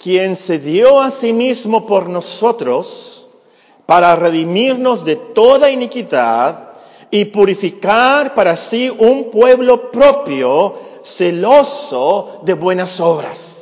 Quien 0.04 0.36
se 0.36 0.58
dio 0.58 1.00
a 1.00 1.10
sí 1.10 1.32
mismo 1.32 1.86
por 1.86 2.08
nosotros 2.08 3.26
para 3.86 4.14
redimirnos 4.14 5.04
de 5.04 5.16
toda 5.16 5.70
iniquidad 5.70 6.74
y 7.10 7.24
purificar 7.24 8.34
para 8.34 8.54
sí 8.54 8.90
un 8.90 9.30
pueblo 9.30 9.90
propio 9.90 10.74
celoso 11.02 12.40
de 12.44 12.54
buenas 12.54 13.00
obras 13.00 13.54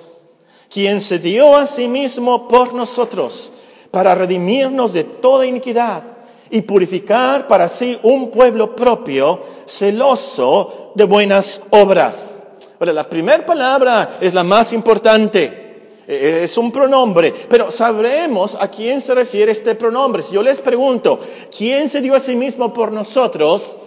quien 0.73 1.01
se 1.01 1.19
dio 1.19 1.57
a 1.57 1.67
sí 1.67 1.87
mismo 1.87 2.49
por 2.49 2.73
nosotros 2.73 3.53
para 3.91 4.15
redimirnos 4.15 4.93
de 4.93 5.05
toda 5.05 5.45
iniquidad 5.45 6.03
y 6.51 6.63
purificar 6.63 7.47
para 7.47 7.69
sí 7.69 7.99
un 8.03 8.31
pueblo 8.31 8.75
propio 8.75 9.43
celoso 9.67 10.93
de 10.95 11.05
buenas 11.05 11.61
obras. 11.71 12.41
Ahora, 12.81 12.93
la 12.93 13.09
primera 13.09 13.45
palabra 13.45 14.17
es 14.21 14.33
la 14.35 14.43
más 14.45 14.73
importante. 14.73 15.62
E, 16.07 16.45
es 16.45 16.59
un 16.59 16.73
pronombre, 16.73 17.33
pero 17.49 17.71
sabremos 17.71 18.57
a 18.61 18.69
quién 18.69 19.01
se 19.01 19.15
refiere 19.15 19.53
este 19.53 19.75
pronombre. 19.75 20.23
Si 20.23 20.35
yo 20.35 20.43
les 20.43 20.61
pregunto, 20.61 21.21
¿quién 21.57 21.89
se 21.89 22.01
dio 22.01 22.15
a 22.15 22.21
sí 22.21 22.35
mismo 22.35 22.73
por 22.73 22.93
nosotros, 22.93 23.79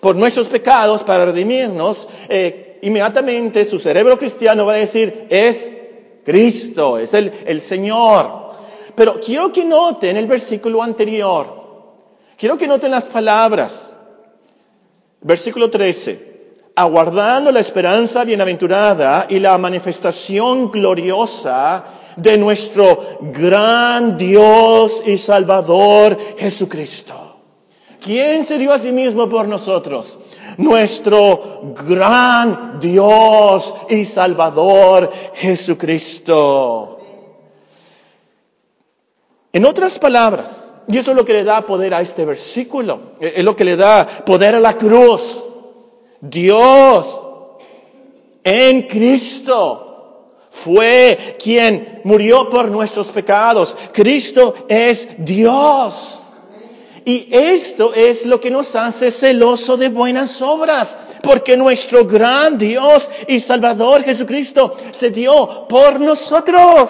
por 0.00 0.16
nuestros 0.16 0.48
pecados, 0.48 1.02
para 1.02 1.24
redimirnos? 1.26 2.08
Eh, 2.28 2.78
inmediatamente 2.82 3.64
su 3.64 3.78
cerebro 3.78 4.18
cristiano 4.18 4.66
va 4.66 4.74
a 4.74 4.76
decir, 4.76 5.26
es 5.30 5.70
Cristo, 6.24 6.98
es 6.98 7.14
el, 7.14 7.32
el 7.46 7.60
Señor. 7.60 8.52
Pero 8.94 9.18
quiero 9.20 9.52
que 9.52 9.64
noten 9.64 10.16
el 10.16 10.26
versículo 10.26 10.82
anterior. 10.82 11.62
Quiero 12.36 12.58
que 12.58 12.66
noten 12.66 12.90
las 12.90 13.04
palabras. 13.04 13.92
Versículo 15.20 15.70
13. 15.70 16.31
Aguardando 16.74 17.52
la 17.52 17.60
esperanza 17.60 18.24
bienaventurada 18.24 19.26
y 19.28 19.38
la 19.38 19.58
manifestación 19.58 20.70
gloriosa 20.70 21.84
de 22.16 22.38
nuestro 22.38 23.18
gran 23.20 24.16
Dios 24.16 25.02
y 25.06 25.18
Salvador 25.18 26.18
Jesucristo. 26.38 27.36
¿Quién 28.00 28.44
se 28.44 28.58
dio 28.58 28.72
a 28.72 28.78
sí 28.78 28.90
mismo 28.90 29.28
por 29.28 29.46
nosotros? 29.46 30.18
nuestro 30.58 31.74
gran 31.86 32.78
Dios 32.80 33.74
y 33.88 34.04
Salvador 34.04 35.10
Jesucristo. 35.34 36.98
En 39.52 39.64
otras 39.66 39.98
palabras, 39.98 40.72
y 40.88 40.98
eso 40.98 41.10
es 41.10 41.16
lo 41.16 41.24
que 41.24 41.34
le 41.34 41.44
da 41.44 41.66
poder 41.66 41.94
a 41.94 42.00
este 42.00 42.24
versículo, 42.24 43.00
es 43.20 43.44
lo 43.44 43.54
que 43.54 43.64
le 43.64 43.76
da 43.76 44.06
poder 44.24 44.54
a 44.56 44.60
la 44.60 44.74
cruz. 44.76 45.44
Dios 46.22 47.26
en 48.44 48.82
Cristo 48.82 50.28
fue 50.50 51.36
quien 51.42 52.00
murió 52.04 52.48
por 52.48 52.68
nuestros 52.68 53.08
pecados. 53.08 53.76
Cristo 53.92 54.54
es 54.68 55.08
Dios. 55.18 56.28
Y 57.04 57.26
esto 57.32 57.92
es 57.92 58.24
lo 58.24 58.40
que 58.40 58.52
nos 58.52 58.76
hace 58.76 59.10
celoso 59.10 59.76
de 59.76 59.88
buenas 59.88 60.40
obras, 60.40 60.96
porque 61.24 61.56
nuestro 61.56 62.06
gran 62.06 62.56
Dios 62.56 63.10
y 63.26 63.40
Salvador 63.40 64.04
Jesucristo 64.04 64.76
se 64.92 65.10
dio 65.10 65.66
por 65.66 65.98
nosotros. 65.98 66.88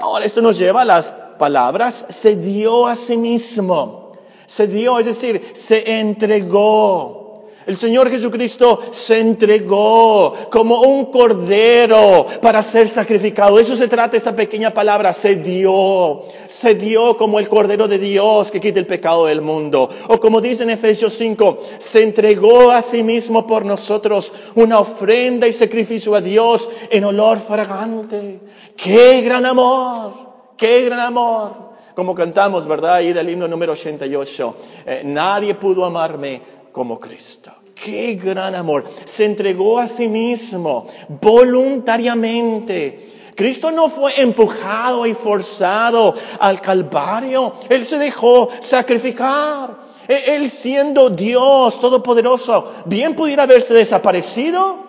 Ahora 0.00 0.24
esto 0.24 0.42
nos 0.42 0.58
lleva 0.58 0.80
a 0.80 0.84
las 0.84 1.14
palabras, 1.38 2.06
se 2.08 2.34
dio 2.34 2.88
a 2.88 2.96
sí 2.96 3.16
mismo. 3.16 4.14
Se 4.48 4.66
dio, 4.66 4.98
es 4.98 5.06
decir, 5.06 5.52
se 5.54 6.00
entregó. 6.00 7.25
El 7.66 7.76
Señor 7.76 8.08
Jesucristo 8.10 8.80
se 8.92 9.18
entregó 9.18 10.32
como 10.50 10.82
un 10.82 11.06
cordero 11.06 12.24
para 12.40 12.62
ser 12.62 12.88
sacrificado. 12.88 13.58
eso 13.58 13.74
se 13.74 13.88
trata 13.88 14.16
esta 14.16 14.36
pequeña 14.36 14.70
palabra, 14.70 15.12
se 15.12 15.34
dio. 15.34 16.22
Se 16.48 16.76
dio 16.76 17.16
como 17.16 17.40
el 17.40 17.48
cordero 17.48 17.88
de 17.88 17.98
Dios 17.98 18.52
que 18.52 18.60
quita 18.60 18.78
el 18.78 18.86
pecado 18.86 19.26
del 19.26 19.40
mundo. 19.40 19.90
O 20.06 20.20
como 20.20 20.40
dice 20.40 20.62
en 20.62 20.70
Efesios 20.70 21.14
5, 21.14 21.58
se 21.80 22.04
entregó 22.04 22.70
a 22.70 22.82
sí 22.82 23.02
mismo 23.02 23.48
por 23.48 23.64
nosotros 23.64 24.32
una 24.54 24.78
ofrenda 24.78 25.48
y 25.48 25.52
sacrificio 25.52 26.14
a 26.14 26.20
Dios 26.20 26.68
en 26.88 27.02
olor 27.02 27.40
fragante. 27.40 28.40
¡Qué 28.76 29.22
gran 29.22 29.44
amor! 29.44 30.12
¡Qué 30.56 30.84
gran 30.84 31.00
amor! 31.00 31.66
Como 31.96 32.14
cantamos, 32.14 32.64
¿verdad? 32.64 32.94
Ahí 32.94 33.12
del 33.12 33.28
himno 33.28 33.48
número 33.48 33.72
88. 33.72 34.56
Eh, 34.86 35.02
nadie 35.04 35.56
pudo 35.56 35.84
amarme 35.84 36.42
como 36.70 37.00
Cristo. 37.00 37.55
Qué 37.76 38.14
gran 38.14 38.54
amor. 38.54 38.84
Se 39.04 39.26
entregó 39.26 39.78
a 39.78 39.86
sí 39.86 40.08
mismo 40.08 40.86
voluntariamente. 41.08 43.12
Cristo 43.36 43.70
no 43.70 43.90
fue 43.90 44.18
empujado 44.20 45.06
y 45.06 45.12
forzado 45.12 46.14
al 46.40 46.60
Calvario. 46.62 47.52
Él 47.68 47.84
se 47.84 47.98
dejó 47.98 48.48
sacrificar. 48.60 49.76
E-, 50.08 50.36
él 50.36 50.50
siendo 50.50 51.10
Dios 51.10 51.78
Todopoderoso, 51.78 52.72
bien 52.86 53.14
pudiera 53.14 53.42
haberse 53.42 53.74
desaparecido. 53.74 54.86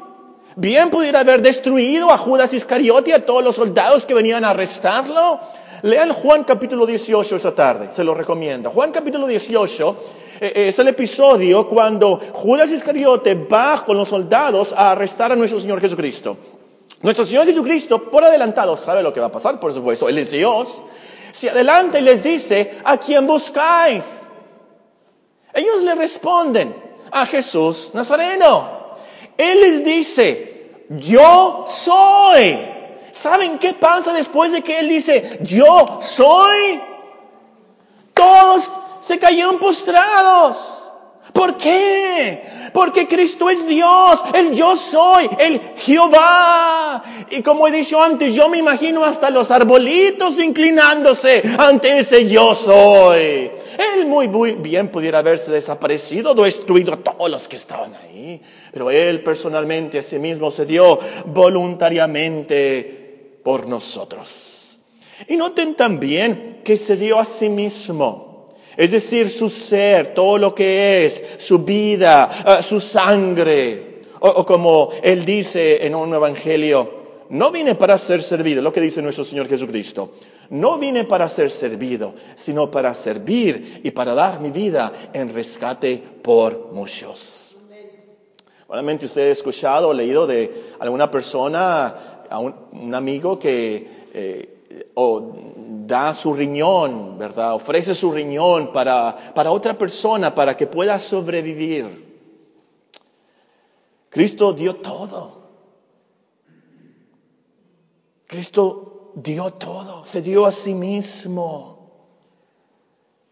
Bien 0.56 0.90
pudiera 0.90 1.20
haber 1.20 1.42
destruido 1.42 2.10
a 2.10 2.18
Judas 2.18 2.54
Iscariote 2.54 3.12
y 3.12 3.14
a 3.14 3.26
todos 3.26 3.44
los 3.44 3.56
soldados 3.56 4.06
que 4.06 4.14
venían 4.14 4.46
a 4.46 4.52
arrestarlo. 4.52 5.42
Lean 5.84 6.14
Juan 6.14 6.44
capítulo 6.44 6.88
18 6.88 7.36
esta 7.36 7.54
tarde, 7.54 7.90
se 7.92 8.04
lo 8.04 8.16
recomiendo. 8.16 8.72
Juan 8.72 8.92
capítulo 8.92 9.28
18 9.28 9.90
eh, 9.92 9.96
eh, 9.96 10.27
es 10.40 10.78
el 10.80 10.88
episodio 10.88 11.68
cuando 11.68 12.20
Judas 12.34 12.72
Iscariote 12.72 13.34
va 13.36 13.84
con 13.86 13.98
los 13.98 14.10
soldados 14.10 14.74
a 14.74 14.92
arrestar 14.92 15.32
a 15.32 15.36
nuestro 15.36 15.60
Señor 15.60 15.82
Jesucristo. 15.82 16.38
Nuestro 17.02 17.26
Señor 17.26 17.46
Jesucristo, 17.46 18.10
por 18.10 18.24
adelantado, 18.24 18.76
sabe 18.76 19.04
lo 19.04 19.14
que 19.14 19.20
va 19.20 19.28
a 19.28 19.32
pasar, 19.32 19.60
por 19.60 19.74
supuesto. 19.74 20.10
Él 20.10 20.18
es 20.18 20.32
Dios. 20.32 20.84
Se 21.32 21.50
adelanta 21.50 22.00
y 22.00 22.02
les 22.02 22.24
dice, 22.24 22.80
¿a 22.84 22.98
quién 22.98 23.28
buscáis? 23.28 24.04
Ellos 25.54 25.84
le 25.84 25.96
responden, 25.96 26.76
a 27.12 27.26
Jesús 27.26 27.92
Nazareno. 27.94 28.70
Él 29.38 29.60
les 29.60 29.86
dice, 29.86 30.86
yo 30.90 31.66
soy. 31.68 32.60
¿Saben 33.12 33.58
qué 33.60 33.74
pasa 33.74 34.14
después 34.14 34.52
de 34.52 34.62
que 34.62 34.80
Él 34.80 34.90
dice, 34.90 35.40
yo 35.42 36.00
soy? 36.02 36.82
Todos 38.14 38.72
se 39.02 39.20
cayeron 39.20 39.60
postrados. 39.60 40.78
¿Por 41.34 41.58
qué? 41.58 42.70
Porque 42.74 43.08
Cristo 43.08 43.50
es 43.50 43.68
Dios, 43.68 44.20
el 44.34 44.54
yo 44.54 44.76
soy, 44.76 45.30
el 45.38 45.62
Jehová. 45.76 47.04
Y 47.30 47.44
como 47.44 47.68
he 47.68 47.72
dicho 47.72 48.02
antes, 48.02 48.34
yo 48.34 48.50
me 48.50 48.58
imagino 48.58 49.04
hasta 49.04 49.30
los 49.30 49.52
arbolitos 49.52 50.40
inclinándose 50.40 51.44
ante 51.58 52.00
ese 52.00 52.28
yo 52.28 52.56
soy. 52.56 53.52
Él 53.78 54.08
muy, 54.08 54.28
muy 54.28 54.54
bien 54.54 54.90
pudiera 54.90 55.20
haberse 55.20 55.52
desaparecido, 55.52 56.34
destruido 56.34 56.94
a 56.94 56.98
todos 56.98 57.30
los 57.30 57.48
que 57.48 57.58
estaban 57.58 57.94
ahí. 57.96 58.42
Pero 58.72 58.90
Él 58.90 59.24
personalmente 59.24 60.00
a 60.00 60.04
sí 60.04 60.18
mismo 60.18 60.50
se 60.50 60.66
dio 60.66 60.98
voluntariamente 61.26 63.40
por 63.44 63.68
nosotros. 63.68 64.80
Y 65.28 65.38
noten 65.38 65.76
también 65.76 66.62
que 66.64 66.78
se 66.78 66.96
dio 66.96 67.20
a 67.20 67.26
sí 67.26 67.50
mismo. 67.50 68.27
Es 68.78 68.92
decir, 68.92 69.30
su 69.30 69.50
ser, 69.50 70.14
todo 70.14 70.38
lo 70.38 70.54
que 70.54 71.06
es, 71.06 71.24
su 71.40 71.60
vida, 71.60 72.30
ah, 72.46 72.62
su 72.62 72.80
sangre. 72.80 74.04
O, 74.20 74.46
como 74.46 74.92
Él 75.02 75.26
dice 75.26 75.86
en 75.86 75.96
un 75.96 76.14
evangelio, 76.14 76.98
no 77.30 77.52
vine 77.52 77.74
para 77.74 77.98
ser 77.98 78.22
servido, 78.22 78.62
lo 78.62 78.72
que 78.72 78.80
dice 78.80 79.02
nuestro 79.02 79.24
Señor 79.24 79.50
Jesucristo. 79.50 80.12
No 80.52 80.78
vine 80.78 81.06
para 81.06 81.28
ser 81.28 81.50
servido, 81.50 82.14
sino 82.36 82.70
para 82.70 82.94
servir 82.94 83.82
y 83.84 83.92
para 83.92 84.14
dar 84.14 84.40
mi 84.40 84.52
vida 84.52 85.10
en 85.12 85.34
rescate 85.34 86.02
por 86.22 86.72
muchos. 86.72 87.58
Probablemente 88.68 89.06
usted 89.06 89.30
ha 89.30 89.32
escuchado 89.32 89.90
o 89.90 89.94
leído 89.94 90.28
de 90.28 90.52
alguna 90.80 91.10
persona, 91.10 92.18
a 92.30 92.40
un, 92.40 92.94
amigo 92.94 93.40
que 93.40 93.88
eh, 94.14 94.57
o 94.94 95.34
da 95.86 96.14
su 96.14 96.34
riñón, 96.34 97.18
¿verdad? 97.18 97.54
Ofrece 97.54 97.96
su 97.96 98.12
riñón 98.12 98.74
para, 98.74 99.34
para 99.34 99.52
otra 99.52 99.78
persona, 99.78 100.34
para 100.36 100.58
que 100.58 100.68
pueda 100.68 101.00
sobrevivir. 101.00 102.06
Cristo 104.10 104.54
dio 104.54 104.76
todo. 104.78 105.38
Cristo 108.28 109.12
dio 109.16 109.54
todo, 109.54 110.06
se 110.06 110.22
dio 110.22 110.46
a 110.46 110.52
sí 110.52 110.74
mismo. 110.74 111.78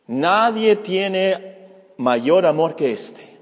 Nadie 0.08 0.78
tiene 0.78 1.58
mayor 1.98 2.46
amor 2.46 2.76
que 2.76 2.94
este, 2.94 3.38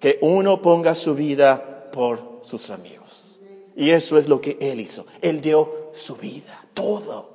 que 0.00 0.18
uno 0.22 0.60
ponga 0.60 0.94
su 0.94 1.14
vida 1.14 1.88
por 1.92 2.40
sus 2.44 2.70
amigos. 2.70 3.36
Y 3.76 3.90
eso 3.90 4.18
es 4.18 4.28
lo 4.28 4.40
que 4.40 4.58
Él 4.60 4.80
hizo. 4.80 5.06
Él 5.22 5.40
dio 5.40 5.90
su 5.94 6.16
vida, 6.16 6.66
todo, 6.78 7.30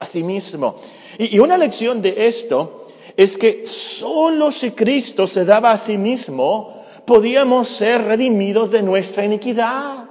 a 0.00 0.06
sí 0.06 0.22
mismo. 0.22 0.76
Y, 1.18 1.38
una 1.38 1.56
lección 1.56 2.02
de 2.02 2.26
esto 2.26 2.88
es 3.16 3.38
que 3.38 3.64
solo 3.66 4.50
si 4.50 4.72
Cristo 4.72 5.26
se 5.26 5.44
daba 5.44 5.70
a 5.72 5.78
sí 5.78 5.96
mismo, 5.96 6.84
podíamos 7.06 7.68
ser 7.68 8.04
redimidos 8.04 8.70
de 8.72 8.82
nuestra 8.82 9.24
iniquidad. 9.24 10.04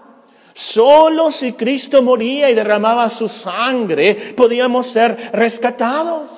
Solo 0.54 1.32
si 1.32 1.54
Cristo 1.54 2.02
moría 2.02 2.50
y 2.50 2.56
derramaba 2.56 3.10
su 3.10 3.28
sangre 3.28 4.16
podíamos 4.36 4.88
ser 4.88 5.32
rescatados. 5.34 6.30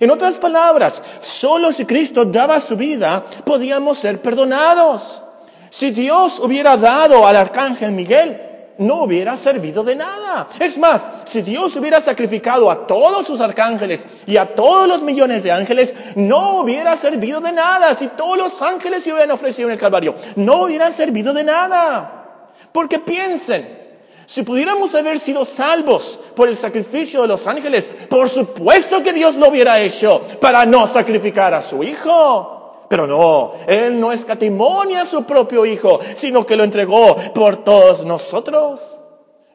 En 0.00 0.10
otras 0.10 0.38
palabras, 0.38 1.02
solo 1.20 1.70
si 1.70 1.84
Cristo 1.84 2.24
daba 2.24 2.58
su 2.60 2.76
vida 2.76 3.24
podíamos 3.44 3.98
ser 3.98 4.20
perdonados. 4.20 5.22
Si 5.68 5.90
Dios 5.90 6.40
hubiera 6.40 6.76
dado 6.76 7.26
al 7.26 7.36
arcángel 7.36 7.92
Miguel, 7.92 8.49
no 8.80 9.02
hubiera 9.04 9.36
servido 9.36 9.84
de 9.84 9.94
nada. 9.94 10.48
Es 10.58 10.76
más, 10.78 11.04
si 11.26 11.42
Dios 11.42 11.76
hubiera 11.76 12.00
sacrificado 12.00 12.70
a 12.70 12.86
todos 12.86 13.26
sus 13.26 13.40
arcángeles 13.40 14.04
y 14.26 14.36
a 14.38 14.54
todos 14.54 14.88
los 14.88 15.02
millones 15.02 15.42
de 15.42 15.52
ángeles, 15.52 15.94
no 16.16 16.60
hubiera 16.60 16.96
servido 16.96 17.40
de 17.40 17.52
nada. 17.52 17.94
Si 17.94 18.08
todos 18.08 18.38
los 18.38 18.60
ángeles 18.62 19.02
se 19.02 19.12
hubieran 19.12 19.30
ofrecido 19.30 19.68
en 19.68 19.74
el 19.74 19.80
Calvario, 19.80 20.14
no 20.36 20.62
hubieran 20.62 20.92
servido 20.92 21.32
de 21.34 21.44
nada. 21.44 22.48
Porque 22.72 22.98
piensen, 22.98 23.78
si 24.24 24.42
pudiéramos 24.42 24.94
haber 24.94 25.18
sido 25.18 25.44
salvos 25.44 26.18
por 26.34 26.48
el 26.48 26.56
sacrificio 26.56 27.20
de 27.22 27.28
los 27.28 27.46
ángeles, 27.46 27.88
por 28.08 28.30
supuesto 28.30 29.02
que 29.02 29.12
Dios 29.12 29.36
lo 29.36 29.48
hubiera 29.48 29.78
hecho 29.78 30.22
para 30.40 30.64
no 30.64 30.86
sacrificar 30.86 31.52
a 31.52 31.62
su 31.62 31.82
Hijo. 31.82 32.59
Pero 32.90 33.06
no, 33.06 33.52
Él 33.68 34.00
no 34.00 34.10
escatimonia 34.10 35.02
a 35.02 35.06
su 35.06 35.22
propio 35.22 35.64
Hijo, 35.64 36.00
sino 36.16 36.44
que 36.44 36.56
lo 36.56 36.64
entregó 36.64 37.14
por 37.32 37.62
todos 37.62 38.04
nosotros. 38.04 38.80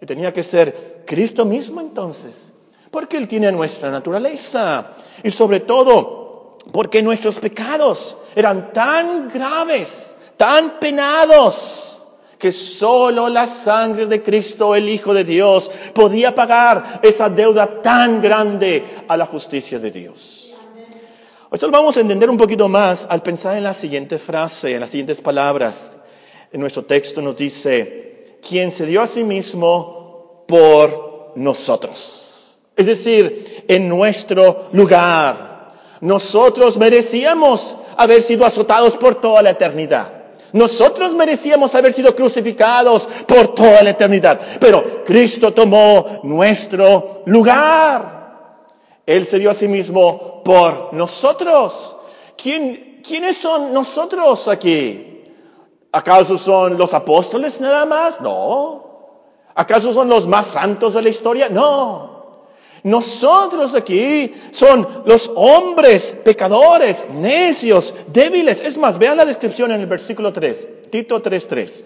Y 0.01 0.05
tenía 0.05 0.31
que 0.31 0.41
ser 0.41 1.03
Cristo 1.05 1.43
mismo 1.43 1.81
entonces, 1.81 2.53
porque 2.89 3.17
Él 3.17 3.27
tiene 3.27 3.51
nuestra 3.51 3.91
naturaleza. 3.91 4.91
Y 5.21 5.31
sobre 5.31 5.59
todo, 5.59 6.59
porque 6.71 7.03
nuestros 7.03 7.37
pecados 7.37 8.15
eran 8.37 8.71
tan 8.71 9.27
graves, 9.27 10.15
tan 10.37 10.79
penados, 10.79 12.05
que 12.39 12.53
solo 12.53 13.27
la 13.27 13.47
sangre 13.47 14.05
de 14.05 14.23
Cristo, 14.23 14.75
el 14.75 14.87
Hijo 14.87 15.13
de 15.13 15.25
Dios, 15.25 15.69
podía 15.93 16.33
pagar 16.33 17.01
esa 17.03 17.27
deuda 17.27 17.81
tan 17.81 18.21
grande 18.21 19.03
a 19.09 19.17
la 19.17 19.25
justicia 19.25 19.77
de 19.77 19.91
Dios. 19.91 20.54
Esto 21.55 21.67
lo 21.67 21.71
vamos 21.71 21.95
a 21.95 22.01
entender 22.01 22.29
un 22.29 22.35
poquito 22.35 22.67
más 22.67 23.07
al 23.09 23.21
pensar 23.21 23.55
en 23.55 23.63
la 23.63 23.73
siguiente 23.73 24.19
frase, 24.19 24.73
en 24.73 24.81
las 24.81 24.89
siguientes 24.89 25.21
palabras. 25.21 25.95
En 26.51 26.59
nuestro 26.59 26.83
texto 26.83 27.21
nos 27.21 27.37
dice, 27.37 28.39
quien 28.45 28.73
se 28.73 28.85
dio 28.85 29.01
a 29.01 29.07
sí 29.07 29.23
mismo 29.23 30.43
por 30.49 31.31
nosotros. 31.37 32.57
Es 32.75 32.87
decir, 32.87 33.63
en 33.69 33.87
nuestro 33.87 34.67
lugar. 34.73 35.69
Nosotros 36.01 36.75
merecíamos 36.75 37.77
haber 37.95 38.21
sido 38.21 38.45
azotados 38.45 38.97
por 38.97 39.15
toda 39.21 39.41
la 39.41 39.51
eternidad. 39.51 40.11
Nosotros 40.51 41.13
merecíamos 41.13 41.73
haber 41.73 41.93
sido 41.93 42.13
crucificados 42.17 43.07
por 43.25 43.55
toda 43.55 43.81
la 43.81 43.91
eternidad, 43.91 44.41
pero 44.59 45.05
Cristo 45.05 45.53
tomó 45.53 46.19
nuestro 46.23 47.21
lugar. 47.27 48.24
Él 49.05 49.25
se 49.25 49.39
dio 49.39 49.51
a 49.51 49.53
sí 49.53 49.67
mismo 49.67 50.43
por 50.43 50.93
nosotros. 50.93 51.95
¿Quién, 52.37 53.01
¿Quiénes 53.05 53.37
son 53.37 53.73
nosotros 53.73 54.47
aquí? 54.47 55.23
¿Acaso 55.91 56.37
son 56.37 56.77
los 56.77 56.93
apóstoles 56.93 57.61
nada 57.61 57.85
más? 57.85 58.19
No. 58.19 58.83
¿Acaso 59.55 59.93
son 59.93 60.09
los 60.09 60.27
más 60.27 60.47
santos 60.47 60.93
de 60.93 61.01
la 61.01 61.09
historia? 61.09 61.47
No. 61.49 62.15
Nosotros 62.83 63.73
aquí 63.73 64.31
son 64.51 64.87
los 65.05 65.31
hombres 65.33 66.15
pecadores, 66.23 67.07
necios, 67.09 67.95
débiles. 68.07 68.61
Es 68.61 68.77
más, 68.77 68.99
vean 68.99 69.17
la 69.17 69.25
descripción 69.25 69.71
en 69.71 69.81
el 69.81 69.87
versículo 69.87 70.31
3, 70.31 70.91
Tito 70.91 71.23
3.3. 71.23 71.83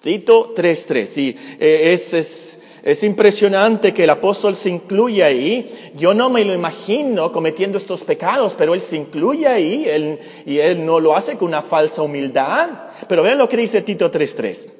Tito 0.00 0.52
3.3. 0.54 1.06
Sí, 1.06 1.36
eh, 1.60 1.92
es, 1.92 2.12
es, 2.12 2.60
es 2.84 3.02
impresionante 3.02 3.94
que 3.94 4.04
el 4.04 4.10
apóstol 4.10 4.54
se 4.54 4.68
incluya 4.68 5.24
ahí. 5.24 5.90
Yo 5.94 6.12
no 6.12 6.28
me 6.28 6.44
lo 6.44 6.52
imagino 6.52 7.32
cometiendo 7.32 7.78
estos 7.78 8.04
pecados, 8.04 8.54
pero 8.58 8.74
él 8.74 8.82
se 8.82 8.96
incluye 8.96 9.48
ahí 9.48 9.86
él, 9.88 10.18
y 10.44 10.58
él 10.58 10.84
no 10.84 11.00
lo 11.00 11.16
hace 11.16 11.38
con 11.38 11.48
una 11.48 11.62
falsa 11.62 12.02
humildad. 12.02 12.68
Pero 13.08 13.22
vean 13.22 13.38
lo 13.38 13.48
que 13.48 13.56
dice 13.56 13.80
Tito 13.80 14.10
3.3. 14.12 14.70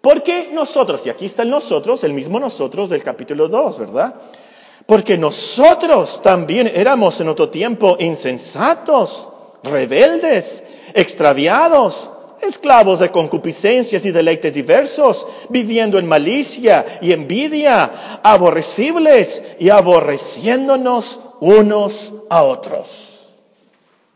Porque 0.00 0.48
nosotros, 0.54 1.04
y 1.04 1.10
aquí 1.10 1.26
está 1.26 1.42
el 1.42 1.50
nosotros, 1.50 2.02
el 2.02 2.14
mismo 2.14 2.40
nosotros 2.40 2.88
del 2.88 3.02
capítulo 3.02 3.46
2, 3.46 3.78
¿verdad? 3.78 4.14
Porque 4.86 5.18
nosotros 5.18 6.22
también 6.22 6.72
éramos 6.74 7.20
en 7.20 7.28
otro 7.28 7.50
tiempo 7.50 7.98
insensatos, 8.00 9.28
rebeldes, 9.62 10.64
extraviados, 10.94 12.10
esclavos 12.44 13.00
de 13.00 13.10
concupiscencias 13.10 14.04
y 14.04 14.10
deleites 14.10 14.52
diversos, 14.52 15.26
viviendo 15.48 15.98
en 15.98 16.06
malicia 16.06 16.98
y 17.00 17.12
envidia, 17.12 18.20
aborrecibles 18.22 19.42
y 19.58 19.70
aborreciéndonos 19.70 21.18
unos 21.40 22.12
a 22.30 22.42
otros. 22.42 23.26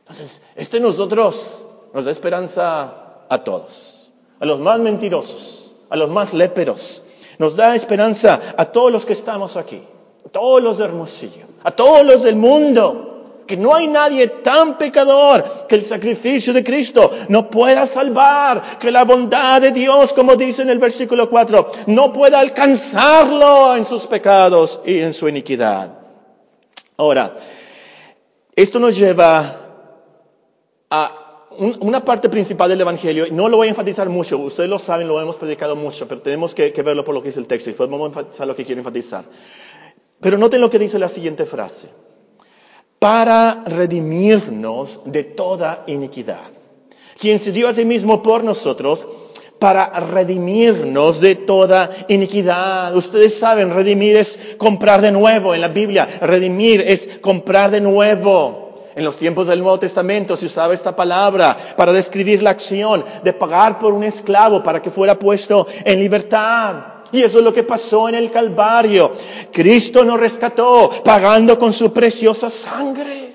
Entonces, 0.00 0.40
este 0.54 0.80
nosotros 0.80 1.64
nos 1.92 2.04
da 2.04 2.10
esperanza 2.10 3.24
a 3.28 3.44
todos, 3.44 4.10
a 4.40 4.46
los 4.46 4.60
más 4.60 4.78
mentirosos, 4.78 5.72
a 5.90 5.96
los 5.96 6.10
más 6.10 6.32
léperos, 6.32 7.02
nos 7.38 7.56
da 7.56 7.74
esperanza 7.74 8.40
a 8.56 8.64
todos 8.66 8.92
los 8.92 9.04
que 9.04 9.12
estamos 9.12 9.56
aquí 9.56 9.82
a 10.28 10.30
todos 10.30 10.62
los 10.62 10.76
de 10.76 10.84
Hermosillo, 10.84 11.46
a 11.64 11.70
todos 11.70 12.04
los 12.04 12.22
del 12.22 12.36
mundo, 12.36 13.07
que 13.48 13.56
no 13.56 13.74
hay 13.74 13.88
nadie 13.88 14.28
tan 14.28 14.78
pecador 14.78 15.66
que 15.66 15.74
el 15.74 15.84
sacrificio 15.84 16.52
de 16.52 16.62
Cristo 16.62 17.10
no 17.28 17.50
pueda 17.50 17.86
salvar, 17.86 18.78
que 18.78 18.92
la 18.92 19.04
bondad 19.04 19.62
de 19.62 19.72
Dios, 19.72 20.12
como 20.12 20.36
dice 20.36 20.62
en 20.62 20.70
el 20.70 20.78
versículo 20.78 21.28
4, 21.28 21.72
no 21.86 22.12
pueda 22.12 22.38
alcanzarlo 22.38 23.74
en 23.74 23.86
sus 23.86 24.06
pecados 24.06 24.80
y 24.84 25.00
en 25.00 25.14
su 25.14 25.28
iniquidad. 25.28 25.98
Ahora, 26.98 27.34
esto 28.54 28.78
nos 28.78 28.96
lleva 28.96 29.56
a 30.90 31.24
una 31.58 32.04
parte 32.04 32.28
principal 32.28 32.68
del 32.68 32.82
Evangelio, 32.82 33.26
y 33.26 33.30
no 33.30 33.48
lo 33.48 33.56
voy 33.56 33.68
a 33.68 33.70
enfatizar 33.70 34.08
mucho, 34.08 34.38
ustedes 34.38 34.68
lo 34.68 34.78
saben, 34.78 35.08
lo 35.08 35.20
hemos 35.20 35.36
predicado 35.36 35.74
mucho, 35.74 36.06
pero 36.06 36.20
tenemos 36.20 36.54
que, 36.54 36.72
que 36.72 36.82
verlo 36.82 37.02
por 37.02 37.14
lo 37.14 37.22
que 37.22 37.28
dice 37.28 37.40
el 37.40 37.46
texto 37.46 37.70
y 37.70 37.72
después 37.72 37.88
vamos 37.88 38.04
a 38.04 38.08
enfatizar 38.08 38.46
lo 38.46 38.54
que 38.54 38.64
quiero 38.64 38.80
enfatizar. 38.80 39.24
Pero 40.20 40.36
noten 40.36 40.60
lo 40.60 40.68
que 40.68 40.78
dice 40.78 40.98
la 40.98 41.08
siguiente 41.08 41.46
frase. 41.46 41.88
Para 42.98 43.64
redimirnos 43.66 45.00
de 45.04 45.24
toda 45.24 45.84
iniquidad. 45.86 46.50
quien 47.18 47.40
se 47.40 47.52
dio 47.52 47.68
a 47.68 47.74
sí 47.74 47.84
mismo 47.84 48.22
por 48.22 48.44
nosotros 48.44 49.06
para 49.58 49.90
redimirnos 50.00 51.20
de 51.20 51.34
toda 51.34 51.90
iniquidad. 52.08 52.94
Ustedes 52.96 53.38
saben, 53.38 53.74
redimir 53.74 54.16
es 54.16 54.38
comprar 54.56 55.02
de 55.02 55.10
nuevo 55.10 55.54
en 55.54 55.60
la 55.60 55.68
Biblia. 55.68 56.08
Redimir 56.20 56.80
es 56.80 57.08
comprar 57.20 57.70
de 57.70 57.80
nuevo. 57.80 58.68
En 58.94 59.04
los 59.04 59.16
tiempos 59.16 59.46
del 59.46 59.60
Nuevo 59.60 59.78
Testamento 59.78 60.36
se 60.36 60.46
usaba 60.46 60.74
esta 60.74 60.96
palabra 60.96 61.56
para 61.76 61.92
describir 61.92 62.42
la 62.42 62.50
acción 62.50 63.04
de 63.22 63.32
pagar 63.32 63.78
por 63.78 63.92
un 63.92 64.02
esclavo 64.02 64.62
para 64.62 64.82
que 64.82 64.90
fuera 64.90 65.16
puesto 65.16 65.68
en 65.84 66.00
libertad. 66.00 66.97
Y 67.12 67.22
eso 67.22 67.38
es 67.38 67.44
lo 67.44 67.52
que 67.52 67.62
pasó 67.62 68.08
en 68.08 68.14
el 68.14 68.30
Calvario. 68.30 69.12
Cristo 69.52 70.04
nos 70.04 70.20
rescató 70.20 70.90
pagando 71.04 71.58
con 71.58 71.72
su 71.72 71.92
preciosa 71.92 72.50
sangre. 72.50 73.34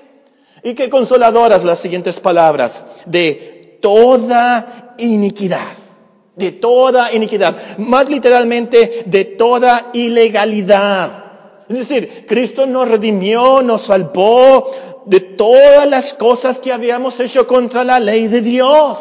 Y 0.62 0.74
qué 0.74 0.88
consoladoras 0.88 1.64
las 1.64 1.78
siguientes 1.78 2.20
palabras. 2.20 2.84
De 3.06 3.78
toda 3.80 4.94
iniquidad 4.98 5.84
de 6.36 6.52
toda 6.52 7.12
iniquidad, 7.12 7.78
más 7.78 8.08
literalmente 8.08 9.04
de 9.06 9.24
toda 9.24 9.90
ilegalidad. 9.92 11.24
Es 11.68 11.78
decir, 11.78 12.26
Cristo 12.26 12.66
nos 12.66 12.88
redimió, 12.88 13.62
nos 13.62 13.82
salvó 13.82 14.70
de 15.06 15.20
todas 15.20 15.88
las 15.88 16.14
cosas 16.14 16.58
que 16.58 16.72
habíamos 16.72 17.18
hecho 17.20 17.46
contra 17.46 17.84
la 17.84 18.00
ley 18.00 18.26
de 18.28 18.40
Dios. 18.40 18.98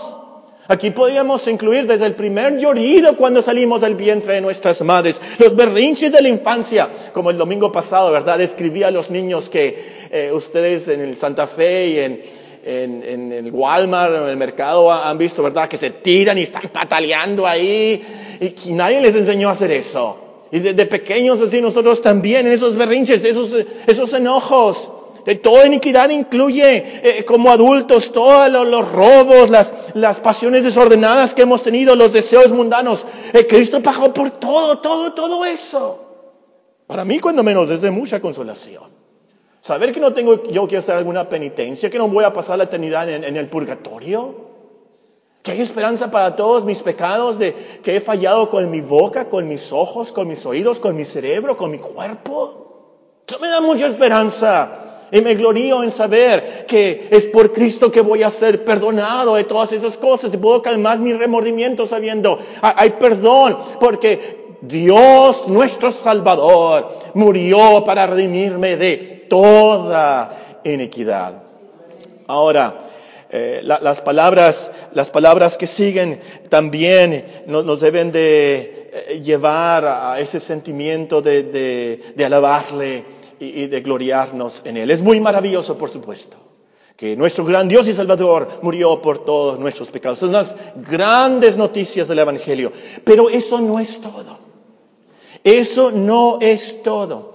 Aquí 0.68 0.92
podríamos 0.92 1.46
incluir 1.48 1.86
desde 1.88 2.06
el 2.06 2.16
primer 2.16 2.58
llorido 2.58 3.18
cuando 3.18 3.42
salimos 3.42 3.82
del 3.82 3.96
vientre 3.96 4.36
de 4.36 4.42
nuestras 4.42 4.82
madres, 4.82 5.22
los 5.38 5.54
berrinches 5.56 6.12
de 6.12 6.22
la 6.22 6.30
infancia, 6.30 6.90
como 7.12 7.32
el 7.32 7.38
domingo 7.38 7.70
pasado, 7.70 8.12
¿verdad? 8.12 8.40
Escribí 8.40 8.82
a 8.84 8.92
los 8.92 9.10
niños 9.10 9.50
que 9.50 10.08
eh, 10.10 10.32
ustedes 10.34 10.88
en 10.88 11.02
el 11.02 11.18
Santa 11.18 11.48
Fe 11.48 11.88
y 11.88 12.00
en, 12.00 12.22
en, 12.64 13.32
el 13.34 13.52
Walmart, 13.52 14.16
en 14.16 14.24
el 14.24 14.38
mercado, 14.38 14.92
han 14.92 15.18
visto, 15.18 15.44
¿verdad? 15.44 15.68
Que 15.68 15.78
se 15.78 15.90
tiran 15.90 16.38
y 16.38 16.44
están 16.44 16.70
pataleando 16.72 17.46
ahí. 17.46 18.02
Y, 18.40 18.72
nadie 18.72 19.02
les 19.02 19.16
enseñó 19.16 19.50
a 19.50 19.52
hacer 19.52 19.72
eso. 19.72 20.18
Y 20.50 20.60
desde 20.60 20.86
pequeños 20.86 21.42
así 21.42 21.60
nosotros 21.60 22.02
también, 22.02 22.48
en 22.48 22.54
esos 22.54 22.76
berrinches, 22.76 23.24
esos, 23.26 23.54
esos 23.86 24.14
enojos. 24.14 24.90
De 25.26 25.36
toda 25.36 25.66
iniquidad 25.66 26.10
incluye 26.10 27.02
eh, 27.04 27.26
como 27.26 27.50
adultos 27.50 28.12
todos 28.12 28.50
los, 28.50 28.92
robos, 28.92 29.50
las, 29.50 29.74
las 29.94 30.20
pasiones 30.20 30.64
desordenadas 30.64 31.34
que 31.34 31.44
hemos 31.44 31.64
tenido, 31.64 31.96
los 31.96 32.12
deseos 32.12 32.52
mundanos. 32.52 33.06
Eh, 33.34 33.48
Cristo 33.48 33.82
pagó 33.82 34.14
por 34.14 34.32
todo, 34.32 34.80
todo, 34.80 35.14
todo 35.14 35.46
eso. 35.46 36.00
Para 36.88 37.06
mí, 37.06 37.20
cuando 37.20 37.44
menos, 37.44 37.70
es 37.70 37.82
de 37.82 37.92
mucha 37.92 38.20
consolación. 38.20 38.92
Saber 39.62 39.94
que 39.94 40.02
no 40.02 40.14
tengo 40.14 40.44
yo 40.44 40.68
que 40.68 40.76
hacer 40.76 40.96
alguna 40.96 41.30
penitencia, 41.30 41.90
que 41.90 41.98
no 41.98 42.10
voy 42.10 42.26
a 42.26 42.34
pasar 42.34 42.58
la 42.58 42.66
eternidad 42.66 43.10
en, 43.10 43.38
el 43.38 43.48
purgatorio. 43.48 44.52
Que 45.42 45.52
hay 45.54 45.62
esperanza 45.62 46.12
para 46.12 46.36
todos 46.36 46.66
mis 46.66 46.82
pecados 46.82 47.40
de 47.40 47.56
que 47.82 47.96
he 47.96 48.02
fallado 48.02 48.50
con 48.50 48.70
mi 48.70 48.82
boca, 48.82 49.30
con 49.30 49.48
mis 49.48 49.72
ojos, 49.72 50.12
con 50.12 50.28
mis 50.28 50.46
oídos, 50.46 50.82
con 50.82 50.96
mi 50.98 51.06
cerebro, 51.06 51.56
con 51.56 51.72
mi 51.72 51.80
cuerpo. 51.80 53.24
Eso 53.26 53.40
me 53.40 53.48
da 53.48 53.62
mucha 53.62 53.88
esperanza. 53.88 54.83
Y 55.14 55.22
me 55.22 55.36
glorío 55.36 55.84
en 55.84 55.92
saber 55.92 56.66
que 56.68 57.08
es 57.12 57.28
por 57.28 57.54
Cristo 57.54 57.92
que 57.92 58.02
voy 58.02 58.24
a 58.24 58.32
ser 58.32 58.66
perdonado 58.66 59.36
de 59.36 59.44
todas 59.44 59.72
esas 59.72 59.96
cosas 59.96 60.34
y 60.34 60.38
puedo 60.38 60.64
calmar 60.64 60.98
mi 60.98 61.14
remordimiento 61.14 61.86
sabiendo, 61.86 62.40
hay 62.62 62.90
perdón, 62.92 63.60
porque 63.80 64.44
Dios, 64.62 65.48
nuestro 65.48 65.92
Salvador, 65.92 66.98
murió 67.14 67.84
para 67.86 68.08
redimirme 68.08 68.76
de 68.76 69.26
toda 69.30 70.60
iniquidad. 70.64 71.44
Ahora, 72.28 72.74
eh, 73.30 73.62
las, 73.64 74.02
palabras, 74.02 74.72
las 74.94 75.10
palabras 75.10 75.58
que 75.58 75.68
siguen 75.68 76.22
también 76.50 77.44
nos, 77.48 77.82
deben 77.82 78.12
de 78.12 78.92
eh, 78.94 79.22
llevar 79.24 79.86
a 79.86 80.20
ese 80.20 80.40
sentimiento 80.40 81.22
de, 81.22 82.14
alabarle 82.24 83.04
y, 83.40 83.68
de 83.68 83.82
gloriarnos 83.82 84.62
en 84.66 84.78
Él. 84.78 84.92
Es 84.92 85.02
muy 85.02 85.20
maravilloso, 85.20 85.78
por 85.78 85.90
supuesto, 85.90 86.38
que 86.96 87.16
nuestro 87.16 87.46
gran 87.46 87.68
Dios 87.68 87.88
y 87.88 87.94
Salvador 87.94 88.60
murió 88.62 89.02
por 89.02 89.20
todos 89.20 89.60
nuestros 89.60 89.90
pecados. 89.90 90.20
Son 90.20 90.32
las 90.32 90.56
grandes 90.76 91.58
noticias 91.58 92.08
del 92.08 92.20
Evangelio. 92.20 92.72
Pero 93.04 93.30
eso 93.30 93.60
no 93.60 93.80
es 93.80 94.00
todo. 94.00 94.40
Eso 95.44 95.92
no 95.92 96.38
es 96.42 96.82
todo. 96.84 97.34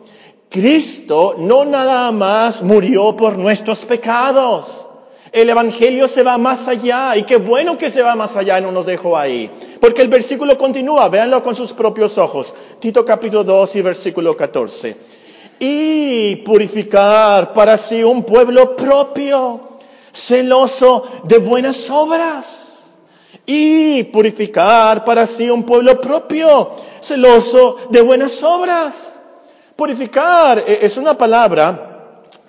Cristo 0.49 1.35
no 1.39 1.65
nada 1.65 2.11
más 2.11 2.63
murió 2.63 3.15
por 3.17 3.37
nuestros 3.37 3.85
pecados. 3.85 4.87
El 5.31 5.51
Evangelio 5.51 6.09
se 6.09 6.23
va 6.23 6.39
más 6.39 6.69
allá 6.69 7.17
y 7.17 7.25
qué 7.25 7.37
bueno 7.37 7.77
que 7.77 7.91
se 7.91 8.03
va 8.03 8.15
más 8.15 8.35
allá 8.37 8.61
no 8.61 8.73
nos 8.73 8.87
dejó 8.87 9.17
ahí. 9.17 9.51
Porque 9.81 10.03
el 10.03 10.09
versículo 10.09 10.57
continúa, 10.57 11.09
véanlo 11.09 11.43
con 11.43 11.55
sus 11.55 11.73
propios 11.73 12.17
ojos. 12.17 12.55
Tito 12.81 13.05
capítulo 13.05 13.45
2 13.45 13.77
y 13.77 13.83
versículo 13.83 14.37
14. 14.37 14.97
Y 15.61 16.37
purificar 16.37 17.53
para 17.53 17.77
sí 17.77 18.03
un 18.03 18.23
pueblo 18.23 18.77
propio, 18.77 19.79
celoso 20.13 21.23
de 21.25 21.39
buenas 21.39 21.89
obras. 21.91 22.75
Y 23.45 24.05
purificar 24.05 25.05
para 25.05 25.27
sí 25.27 25.49
un 25.51 25.65
pueblo 25.65 26.01
propio, 26.01 26.73
celoso 27.01 27.77
de 27.91 28.01
buenas 28.03 28.43
obras. 28.43 29.19
Purificar 29.75 30.59
eh, 30.67 30.81
es 30.83 30.97
una 30.97 31.17
palabra 31.17 31.89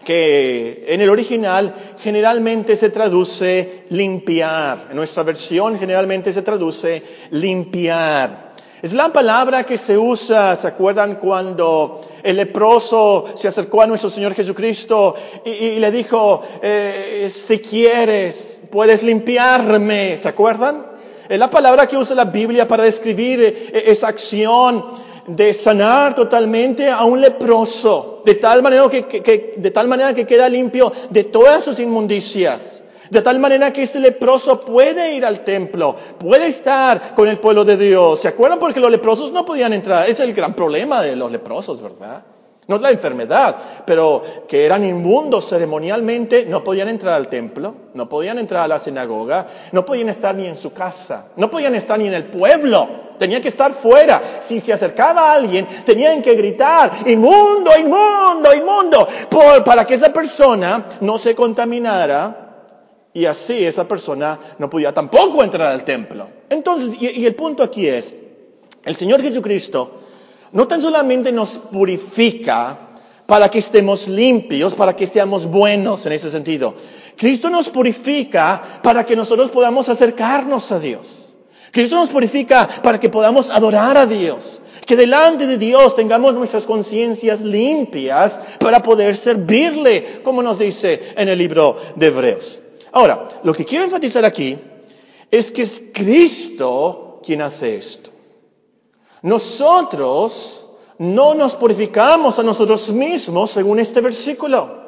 que 0.04 0.86
en 0.88 1.02
el 1.02 1.10
original 1.10 1.74
generalmente 2.00 2.76
se 2.76 2.90
traduce 2.90 3.86
limpiar. 3.90 4.88
En 4.90 4.96
nuestra 4.96 5.24
versión 5.24 5.78
generalmente 5.78 6.34
se 6.34 6.42
traduce 6.42 7.04
limpiar. 7.32 8.49
Es 8.82 8.94
la 8.94 9.12
palabra 9.12 9.66
que 9.66 9.78
se 9.78 9.98
usa, 9.98 10.56
¿se 10.56 10.66
acuerdan 10.66 11.16
cuando 11.16 12.00
el 12.24 12.38
leproso 12.38 13.26
se 13.36 13.50
acercó 13.50 13.82
a 13.82 13.88
nuestro 13.88 14.10
Señor 14.10 14.34
Jesucristo 14.34 15.16
y, 15.44 15.80
le 15.80 15.92
dijo, 15.92 16.42
eh, 16.62 17.30
si 17.30 17.60
quieres, 17.60 18.62
puedes 18.72 19.04
limpiarme? 19.04 20.18
¿Se 20.18 20.30
acuerdan? 20.30 20.86
Es 21.28 21.38
la 21.38 21.50
palabra 21.50 21.88
que 21.88 21.98
usa 21.98 22.16
la 22.16 22.24
Biblia 22.24 22.70
para 22.70 22.84
describir 22.84 23.42
eh, 23.42 23.84
esa 23.88 24.08
acción 24.08 24.86
de 25.28 25.54
sanar 25.54 26.16
totalmente 26.16 26.90
a 26.90 27.04
un 27.04 27.20
leproso, 27.20 28.22
de 28.26 28.36
tal 28.36 28.64
manera 28.64 28.88
que, 28.90 29.56
de 29.58 29.72
tal 29.72 29.90
manera 29.90 30.14
que 30.14 30.26
queda 30.26 30.48
limpio 30.48 30.94
de 31.10 31.26
todas 31.26 31.66
sus 31.66 31.80
inmundicias. 31.80 32.82
De 33.10 33.22
tal 33.22 33.40
manera 33.40 33.74
que 33.74 33.84
ese 33.84 34.00
leproso 34.00 34.62
puede 34.62 35.14
ir 35.14 35.26
al 35.26 35.44
templo, 35.44 35.96
puede 36.20 36.48
estar 36.48 37.16
con 37.16 37.28
el 37.28 37.40
pueblo 37.40 37.66
de 37.66 37.78
Dios. 37.78 38.20
¿Se 38.20 38.28
acuerdan? 38.28 38.60
Porque 38.60 38.80
los 38.80 38.92
leprosos 38.92 39.32
no 39.32 39.46
podían 39.46 39.74
entrar. 39.74 40.10
Es 40.10 40.20
el 40.20 40.34
gran 40.34 40.54
problema 40.54 41.02
de 41.02 41.16
los 41.16 41.32
leprosos, 41.32 41.82
¿verdad? 41.82 42.24
No 42.68 42.76
es 42.76 42.84
la 42.84 42.92
enfermedad, 42.92 43.56
pero 43.84 44.22
que 44.48 44.64
eran 44.64 44.86
inmundos 44.86 45.50
ceremonialmente, 45.50 46.46
no 46.46 46.64
podían 46.64 46.88
entrar 46.88 47.16
al 47.16 47.28
templo, 47.28 47.74
no 47.96 48.08
podían 48.08 48.38
entrar 48.38 48.62
a 48.62 48.68
la 48.68 48.78
sinagoga, 48.78 49.48
no 49.72 49.84
podían 49.84 50.10
estar 50.10 50.36
ni 50.36 50.46
en 50.46 50.56
su 50.56 50.72
casa, 50.72 51.30
no 51.36 51.50
podían 51.50 51.74
estar 51.74 51.98
ni 51.98 52.06
en 52.06 52.14
el 52.14 52.26
pueblo, 52.26 52.88
tenían 53.18 53.42
que 53.42 53.48
estar 53.48 53.74
fuera. 53.74 54.22
Si 54.42 54.60
se 54.60 54.72
acercaba 54.72 55.32
a 55.32 55.34
alguien, 55.34 55.66
tenían 55.84 56.22
que 56.22 56.36
gritar, 56.36 56.92
inmundo, 57.08 57.72
inmundo, 57.76 58.54
inmundo, 58.54 59.08
para 59.66 59.86
que 59.86 59.96
esa 59.96 60.14
persona 60.14 61.00
no 61.02 61.18
se 61.18 61.34
contaminara 61.34 62.49
y 63.14 63.26
así 63.26 63.66
esa 63.66 63.88
persona 63.88 64.40
no 64.60 64.70
podía 64.70 64.94
tampoco 64.94 65.44
entrar 65.44 65.72
al 65.72 65.84
templo. 65.84 66.28
Entonces, 66.50 66.96
y 67.00 67.26
el 67.26 67.36
punto 67.36 67.64
aquí 67.64 67.88
es, 67.88 68.14
el 68.86 68.96
Señor 68.96 69.22
Jesucristo, 69.22 70.00
no 70.52 70.68
tan 70.68 70.82
solamente 70.82 71.32
nos 71.32 71.58
purifica 71.58 72.78
para 73.26 73.50
que 73.50 73.60
estemos 73.60 74.08
limpios, 74.08 74.74
para 74.74 74.96
que 74.96 75.06
seamos 75.06 75.46
buenos 75.46 76.06
en 76.06 76.14
ese 76.14 76.30
sentido. 76.30 76.76
Cristo 77.16 77.50
nos 77.50 77.70
purifica 77.70 78.80
para 78.82 79.06
que 79.06 79.16
nosotros 79.16 79.52
podamos 79.52 79.88
acercarnos 79.90 80.72
a 80.72 80.80
Dios. 80.80 81.36
Cristo 81.72 81.96
nos 81.96 82.10
purifica 82.10 82.68
para 82.82 83.00
que 83.00 83.10
podamos 83.10 83.52
adorar 83.52 83.98
a 83.98 84.08
Dios. 84.08 84.62
Que 84.86 84.96
delante 84.96 85.46
de 85.46 85.58
Dios 85.58 85.96
tengamos 85.96 86.34
nuestras 86.34 86.66
conciencias 86.66 87.42
limpias 87.42 88.40
para 88.60 88.82
poder 88.82 89.16
servirle, 89.16 90.22
como 90.24 90.42
nos 90.42 90.58
dice 90.58 91.14
en 91.16 91.30
el 91.30 91.38
libro 91.38 91.78
de 91.96 92.08
Hebreos. 92.08 92.60
Ahora, 92.92 93.42
lo 93.44 93.54
que 93.54 93.66
quiero 93.66 93.86
enfatizar 93.86 94.26
aquí 94.26 94.58
es 95.30 95.52
que 95.52 95.64
es 95.64 95.84
Cristo 95.94 97.22
quien 97.24 97.42
hace 97.42 97.76
esto. 97.76 98.10
Nosotros 99.22 100.70
no 100.98 101.34
nos 101.34 101.56
purificamos 101.56 102.40
a 102.40 102.44
nosotros 102.44 102.90
mismos 102.90 103.52
según 103.52 103.80
este 103.80 104.02
versículo. 104.02 104.80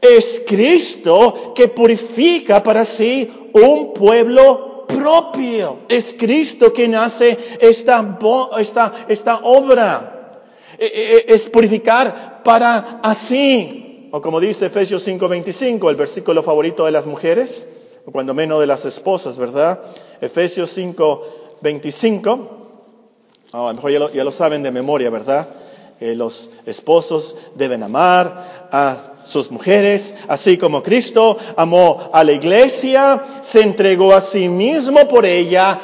Es 0.00 0.42
Cristo 0.46 1.52
que 1.54 1.68
purifica 1.68 2.62
para 2.62 2.84
sí 2.84 3.50
un 3.52 3.94
pueblo 3.94 4.84
propio. 4.86 5.80
Es 5.88 6.14
Cristo 6.18 6.72
quien 6.72 6.94
hace 6.94 7.38
esta, 7.60 8.18
esta, 8.58 8.92
esta 9.08 9.36
obra. 9.42 10.40
E, 10.78 10.84
e, 10.84 11.16
e, 11.16 11.34
es 11.34 11.48
purificar 11.48 12.42
para 12.42 13.00
así. 13.02 13.85
O 14.16 14.22
como 14.22 14.40
dice 14.40 14.64
Efesios 14.64 15.06
5:25, 15.06 15.90
el 15.90 15.96
versículo 15.96 16.42
favorito 16.42 16.86
de 16.86 16.90
las 16.90 17.04
mujeres, 17.04 17.68
o 18.06 18.10
cuando 18.10 18.32
menos 18.32 18.58
de 18.60 18.66
las 18.66 18.86
esposas, 18.86 19.36
¿verdad? 19.36 19.78
Efesios 20.22 20.70
5, 20.70 21.58
25. 21.60 22.48
a 23.52 23.58
lo 23.58 23.74
mejor 23.74 24.10
ya 24.14 24.24
lo, 24.24 24.30
saben 24.30 24.62
de 24.62 24.70
memoria, 24.70 25.10
¿verdad? 25.10 25.46
Eh, 26.00 26.14
los 26.14 26.50
esposos 26.64 27.36
deben 27.56 27.82
amar 27.82 28.68
a 28.72 29.16
sus 29.26 29.50
mujeres, 29.50 30.14
así 30.28 30.56
como 30.56 30.82
Cristo 30.82 31.36
amó 31.54 32.08
a 32.10 32.24
la 32.24 32.32
iglesia, 32.32 33.22
se 33.42 33.60
entregó 33.60 34.14
a 34.14 34.22
sí 34.22 34.48
mismo 34.48 35.06
por 35.08 35.26
ella. 35.26 35.78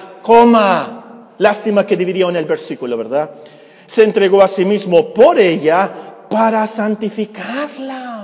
Lástima 1.36 1.84
que 1.84 1.98
dividió 1.98 2.30
en 2.30 2.36
el 2.36 2.46
versículo, 2.46 2.96
¿verdad? 2.96 3.30
Se 3.86 4.04
entregó 4.04 4.40
a 4.40 4.48
sí 4.48 4.64
mismo 4.64 5.12
por 5.12 5.38
ella 5.38 6.12
para 6.30 6.66
santificarla 6.66 8.21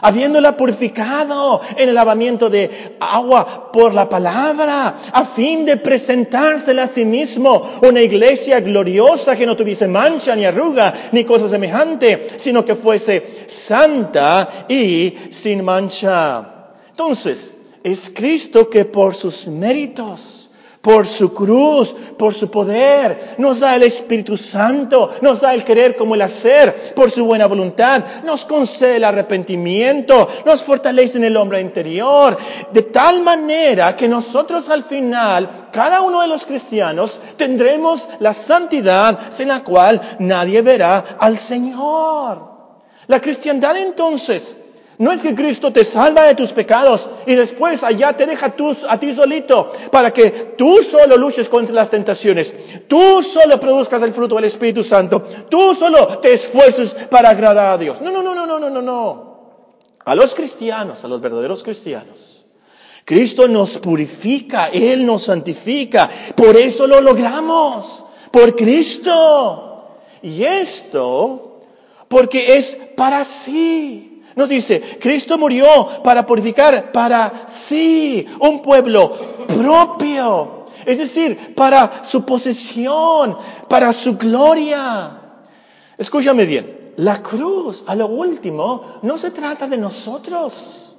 habiéndola 0.00 0.56
purificado 0.56 1.60
en 1.76 1.88
el 1.88 1.94
lavamiento 1.94 2.50
de 2.50 2.96
agua 3.00 3.70
por 3.72 3.94
la 3.94 4.08
palabra, 4.08 4.98
a 5.12 5.24
fin 5.24 5.64
de 5.64 5.76
presentársela 5.76 6.84
a 6.84 6.86
sí 6.86 7.04
mismo 7.04 7.62
una 7.82 8.00
iglesia 8.00 8.60
gloriosa 8.60 9.36
que 9.36 9.46
no 9.46 9.56
tuviese 9.56 9.86
mancha 9.86 10.34
ni 10.34 10.44
arruga 10.44 10.94
ni 11.12 11.24
cosa 11.24 11.48
semejante, 11.48 12.28
sino 12.36 12.64
que 12.64 12.74
fuese 12.74 13.46
santa 13.46 14.66
y 14.68 15.14
sin 15.30 15.64
mancha. 15.64 16.50
Entonces, 16.90 17.54
es 17.82 18.10
Cristo 18.14 18.70
que 18.70 18.84
por 18.84 19.14
sus 19.14 19.46
méritos, 19.46 20.43
por 20.84 21.06
su 21.06 21.32
cruz, 21.32 21.96
por 22.18 22.34
su 22.34 22.50
poder. 22.50 23.36
Nos 23.38 23.60
da 23.60 23.74
el 23.74 23.84
Espíritu 23.84 24.36
Santo, 24.36 25.14
nos 25.22 25.40
da 25.40 25.54
el 25.54 25.64
querer 25.64 25.96
como 25.96 26.14
el 26.14 26.20
hacer, 26.20 26.92
por 26.94 27.10
su 27.10 27.24
buena 27.24 27.46
voluntad. 27.46 28.04
Nos 28.22 28.44
concede 28.44 28.96
el 28.96 29.04
arrepentimiento, 29.04 30.28
nos 30.44 30.62
fortalece 30.62 31.16
en 31.16 31.24
el 31.24 31.38
hombre 31.38 31.62
interior. 31.62 32.36
De 32.70 32.82
tal 32.82 33.22
manera 33.22 33.96
que 33.96 34.06
nosotros 34.06 34.68
al 34.68 34.82
final, 34.82 35.68
cada 35.72 36.02
uno 36.02 36.20
de 36.20 36.28
los 36.28 36.44
cristianos, 36.44 37.18
tendremos 37.38 38.06
la 38.20 38.34
santidad 38.34 39.18
sin 39.30 39.48
la 39.48 39.64
cual 39.64 40.02
nadie 40.18 40.60
verá 40.60 41.16
al 41.18 41.38
Señor. 41.38 42.52
La 43.06 43.20
cristiandad 43.20 43.78
entonces 43.78 44.54
no 44.98 45.12
es 45.12 45.22
que 45.22 45.34
Cristo 45.34 45.72
te 45.72 45.84
salva 45.84 46.24
de 46.24 46.34
tus 46.34 46.52
pecados 46.52 47.08
y 47.26 47.34
después 47.34 47.82
allá 47.82 48.12
te 48.12 48.26
deja 48.26 48.54
a 48.88 49.00
ti 49.00 49.12
solito 49.12 49.72
para 49.90 50.12
que 50.12 50.30
tú 50.56 50.82
solo 50.82 51.16
luches 51.16 51.48
contra 51.48 51.74
las 51.74 51.90
tentaciones, 51.90 52.54
tú 52.86 53.22
solo 53.22 53.58
produzcas 53.58 54.02
el 54.02 54.14
fruto 54.14 54.36
del 54.36 54.44
Espíritu 54.44 54.84
Santo, 54.84 55.24
tú 55.48 55.74
solo 55.74 56.18
te 56.18 56.32
esfuerces 56.34 56.94
para 57.10 57.30
agradar 57.30 57.72
a 57.72 57.78
Dios. 57.78 58.00
No, 58.00 58.10
no, 58.10 58.22
no, 58.22 58.34
no, 58.34 58.46
no, 58.46 58.58
no, 58.58 58.70
no, 58.70 58.82
no. 58.82 59.34
A 60.04 60.14
los 60.14 60.34
cristianos, 60.34 61.02
a 61.02 61.08
los 61.08 61.20
verdaderos 61.20 61.62
cristianos, 61.62 62.44
Cristo 63.04 63.48
nos 63.48 63.78
purifica, 63.78 64.68
Él 64.68 65.04
nos 65.04 65.24
santifica, 65.24 66.08
por 66.34 66.56
eso 66.56 66.86
lo 66.86 67.00
logramos, 67.00 68.04
por 68.30 68.54
Cristo. 68.56 69.98
Y 70.22 70.42
esto, 70.44 71.60
porque 72.08 72.56
es 72.56 72.78
para 72.96 73.24
sí. 73.24 74.13
Nos 74.36 74.48
dice, 74.48 74.80
Cristo 75.00 75.38
murió 75.38 76.02
para 76.02 76.26
purificar 76.26 76.90
para 76.92 77.44
sí 77.48 78.26
un 78.40 78.62
pueblo 78.62 79.12
propio, 79.46 80.66
es 80.84 80.98
decir, 80.98 81.54
para 81.54 82.04
su 82.04 82.24
posesión, 82.24 83.36
para 83.68 83.92
su 83.92 84.16
gloria. 84.16 85.20
Escúchame 85.96 86.46
bien, 86.46 86.92
la 86.96 87.22
cruz, 87.22 87.84
a 87.86 87.94
lo 87.94 88.08
último, 88.08 88.98
no 89.02 89.18
se 89.18 89.30
trata 89.30 89.68
de 89.68 89.78
nosotros. 89.78 90.96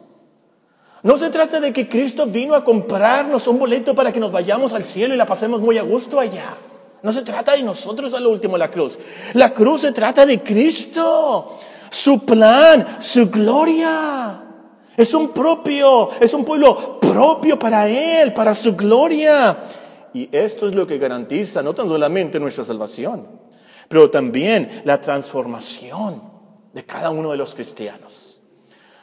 No 1.03 1.17
se 1.19 1.29
trata 1.29 1.59
de 1.59 1.71
que 1.71 1.87
Cristo 1.87 2.25
vino 2.25 2.55
a 2.55 2.63
comprarnos 2.63 3.47
un 3.47 3.59
boleto 3.59 3.93
para 3.93 4.11
que 4.11 4.19
nos 4.19 4.31
vayamos 4.31 4.73
al 4.73 4.85
cielo 4.85 5.13
y 5.13 5.17
la 5.17 5.27
pasemos 5.27 5.61
muy 5.61 5.77
a 5.77 5.83
gusto 5.83 6.19
allá. 6.19 6.55
No 7.03 7.13
se 7.13 7.21
trata 7.21 7.51
de 7.51 7.61
nosotros 7.61 8.15
a 8.15 8.19
lo 8.19 8.31
último 8.31 8.57
la 8.57 8.71
cruz. 8.71 8.97
La 9.33 9.53
cruz 9.53 9.81
se 9.81 9.91
trata 9.91 10.25
de 10.25 10.41
Cristo 10.41 11.59
su 11.89 12.25
plan, 12.25 12.85
su 12.99 13.29
gloria. 13.29 14.41
Es 14.97 15.13
un 15.13 15.29
propio, 15.29 16.11
es 16.19 16.33
un 16.33 16.45
pueblo 16.45 16.99
propio 16.99 17.59
para 17.59 17.87
Él, 17.87 18.33
para 18.33 18.55
su 18.55 18.75
gloria. 18.75 19.57
Y 20.13 20.29
esto 20.31 20.67
es 20.67 20.75
lo 20.75 20.87
que 20.87 20.97
garantiza 20.97 21.61
no 21.61 21.73
tan 21.73 21.89
solamente 21.89 22.39
nuestra 22.39 22.63
salvación, 22.63 23.27
pero 23.89 24.09
también 24.09 24.81
la 24.85 25.01
transformación 25.01 26.21
de 26.73 26.85
cada 26.85 27.09
uno 27.09 27.31
de 27.31 27.37
los 27.37 27.53
cristianos. 27.53 28.39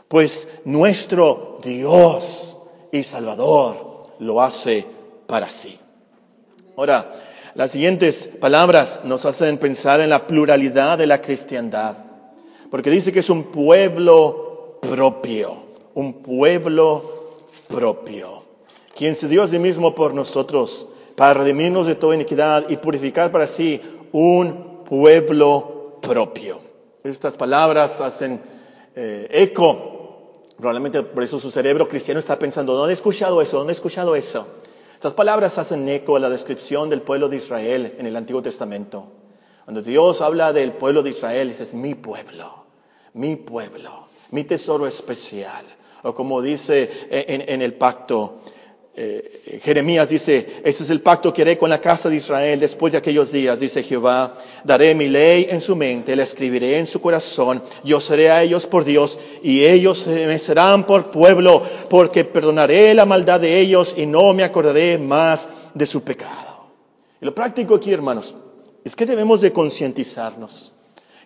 Pues 0.09 0.49
nuestro 0.64 1.59
Dios 1.62 2.57
y 2.90 3.03
Salvador 3.03 4.05
lo 4.18 4.40
hace 4.40 4.87
para 5.27 5.51
sí. 5.51 5.79
Ahora, 6.77 7.12
las 7.55 7.71
siguientes 7.71 8.31
palabras 8.40 9.03
nos 9.05 9.27
hacen 9.27 9.59
pensar 9.59 10.01
en 10.01 10.09
la 10.09 10.27
pluralidad 10.27 10.97
de 10.97 11.07
la 11.07 11.21
cristiandad 11.21 11.97
porque 12.73 12.89
dice 12.89 13.13
que 13.13 13.19
es 13.19 13.29
un 13.29 13.45
pueblo 13.45 14.79
propio, 14.81 15.57
un 15.93 16.23
pueblo 16.23 17.03
propio, 17.69 18.45
quien 18.97 19.15
se 19.15 19.29
dio 19.29 19.43
a 19.43 19.49
sí 19.49 19.59
mismo 19.59 19.95
por 19.95 20.15
nosotros 20.15 20.89
para 21.15 21.35
redimirnos 21.35 21.87
de 21.87 21.97
toda 21.97 22.15
iniquidad 22.15 22.71
y 22.71 22.79
purificar 22.79 23.31
para 23.31 23.47
sí 23.47 23.79
un 24.13 24.85
pueblo 24.89 25.99
propio. 26.01 26.61
Estas 27.05 27.37
palabras 27.37 28.01
hacen 28.01 28.41
eh, 28.97 29.29
eco, 29.31 30.41
probablemente 30.57 31.03
por 31.03 31.25
eso 31.25 31.39
su 31.39 31.51
cerebro 31.51 31.87
cristiano 31.87 32.21
está 32.21 32.39
pensando, 32.39 32.75
¿dónde 32.75 32.95
he 32.95 32.97
escuchado 32.97 33.43
eso? 33.43 33.59
¿Dónde 33.59 33.73
he 33.73 33.77
escuchado 33.77 34.17
eso? 34.17 34.47
Estas 34.95 35.13
palabras 35.13 35.59
hacen 35.59 35.87
eco 35.91 36.17
a 36.17 36.21
la 36.21 36.31
descripción 36.31 36.89
del 36.89 37.03
pueblo 37.03 37.29
de 37.29 37.37
Israel 37.37 37.97
en 37.99 38.07
el 38.07 38.17
Antiguo 38.17 38.41
Testamento. 38.41 39.05
Cuando 39.67 39.83
Dios 39.83 40.23
habla 40.23 40.55
del 40.55 40.73
pueblo 40.73 41.03
de 41.03 41.11
Israel, 41.11 41.49
dice, 41.49 41.65
es 41.65 41.75
mi 41.75 41.95
pueblo 41.95 42.62
mi 43.14 43.37
pueblo, 43.37 44.09
mi 44.31 44.44
tesoro 44.44 44.87
especial. 44.87 45.64
O 46.05 46.14
como 46.14 46.42
dice 46.42 46.90
en, 47.11 47.62
el 47.62 47.75
pacto, 47.75 48.40
eh, 48.94 49.61
Jeremías 49.62 50.09
dice, 50.09 50.61
ese 50.64 50.83
es 50.83 50.90
el 50.90 51.01
pacto 51.01 51.33
que 51.33 51.42
haré 51.42 51.57
con 51.57 51.70
la 51.70 51.81
casa 51.81 52.09
de 52.09 52.16
Israel 52.16 52.59
después 52.59 52.92
de 52.92 52.98
aquellos 52.98 53.31
días, 53.31 53.61
dice 53.61 53.85
Jehová, 53.85 54.37
daré 54.64 54.96
mi 54.96 55.07
ley 55.07 55.46
en 55.48 55.61
su 55.61 55.77
mente, 55.77 56.16
la 56.16 56.25
escribiré 56.25 56.79
en 56.79 56.87
su 56.87 57.01
corazón, 57.01 57.62
yo 57.85 58.01
seré 58.01 58.33
a 58.33 58.42
ellos 58.42 58.66
por 58.66 58.85
Dios 58.85 59.20
y 59.42 59.64
ellos 59.64 60.09
me 60.09 60.38
serán 60.40 60.85
por 60.87 61.12
pueblo, 61.12 61.62
porque 61.88 62.25
perdonaré 62.25 62.92
la 62.94 63.07
maldad 63.07 63.38
de 63.38 63.61
ellos 63.61 63.94
y 63.96 64.07
no 64.07 64.33
me 64.35 64.42
acordaré 64.42 64.98
más 64.98 65.48
de 65.72 65.87
su 65.87 66.03
pecado. 66.03 66.66
Lo 67.20 67.33
práctico 67.33 67.77
aquí, 67.77 67.92
hermanos, 67.92 68.35
es 68.85 68.96
que 68.96 69.07
debemos 69.07 69.40
de 69.40 69.53
concientizarnos 69.53 70.72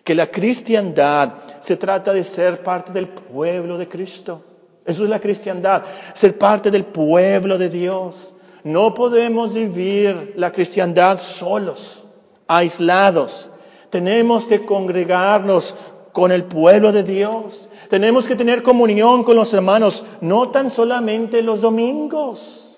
que 0.07 0.15
la 0.15 0.31
cristiandad 0.31 1.33
se 1.59 1.75
trata 1.75 2.13
de 2.13 2.23
ser 2.23 2.63
parte 2.63 2.93
del 2.93 3.09
pueblo 3.09 3.77
de 3.77 3.89
Cristo. 3.89 4.41
Eso 4.85 5.03
es 5.03 5.09
la 5.09 5.19
cristiandad, 5.19 5.83
ser 6.13 6.37
parte 6.37 6.71
del 6.71 6.85
pueblo 6.85 7.57
de 7.57 7.67
Dios. 7.67 8.33
No 8.63 8.93
podemos 8.93 9.53
vivir 9.53 10.31
la 10.37 10.53
cristiandad 10.53 11.19
solos, 11.19 12.05
aislados. 12.47 13.49
Tenemos 13.89 14.45
que 14.45 14.65
congregarnos 14.65 15.75
con 16.13 16.31
el 16.31 16.45
pueblo 16.45 16.93
de 16.93 17.03
Dios. 17.03 17.67
Tenemos 17.89 18.27
que 18.27 18.37
tener 18.37 18.63
comunión 18.63 19.25
con 19.25 19.35
los 19.35 19.53
hermanos, 19.53 20.05
no 20.21 20.51
tan 20.51 20.69
solamente 20.69 21.41
los 21.41 21.59
domingos. 21.59 22.77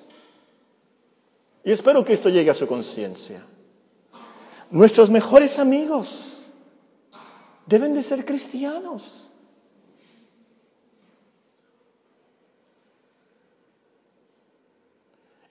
Y 1.63 1.72
espero 1.72 2.04
que 2.04 2.13
esto 2.13 2.30
llegue 2.30 2.50
a 2.50 2.56
su 2.56 2.65
conciencia. 2.65 3.44
Nuestros 4.72 5.12
mejores 5.12 5.60
amigos 5.60 6.29
deben 7.70 7.94
de 7.94 8.02
ser 8.02 8.26
cristianos. 8.26 9.30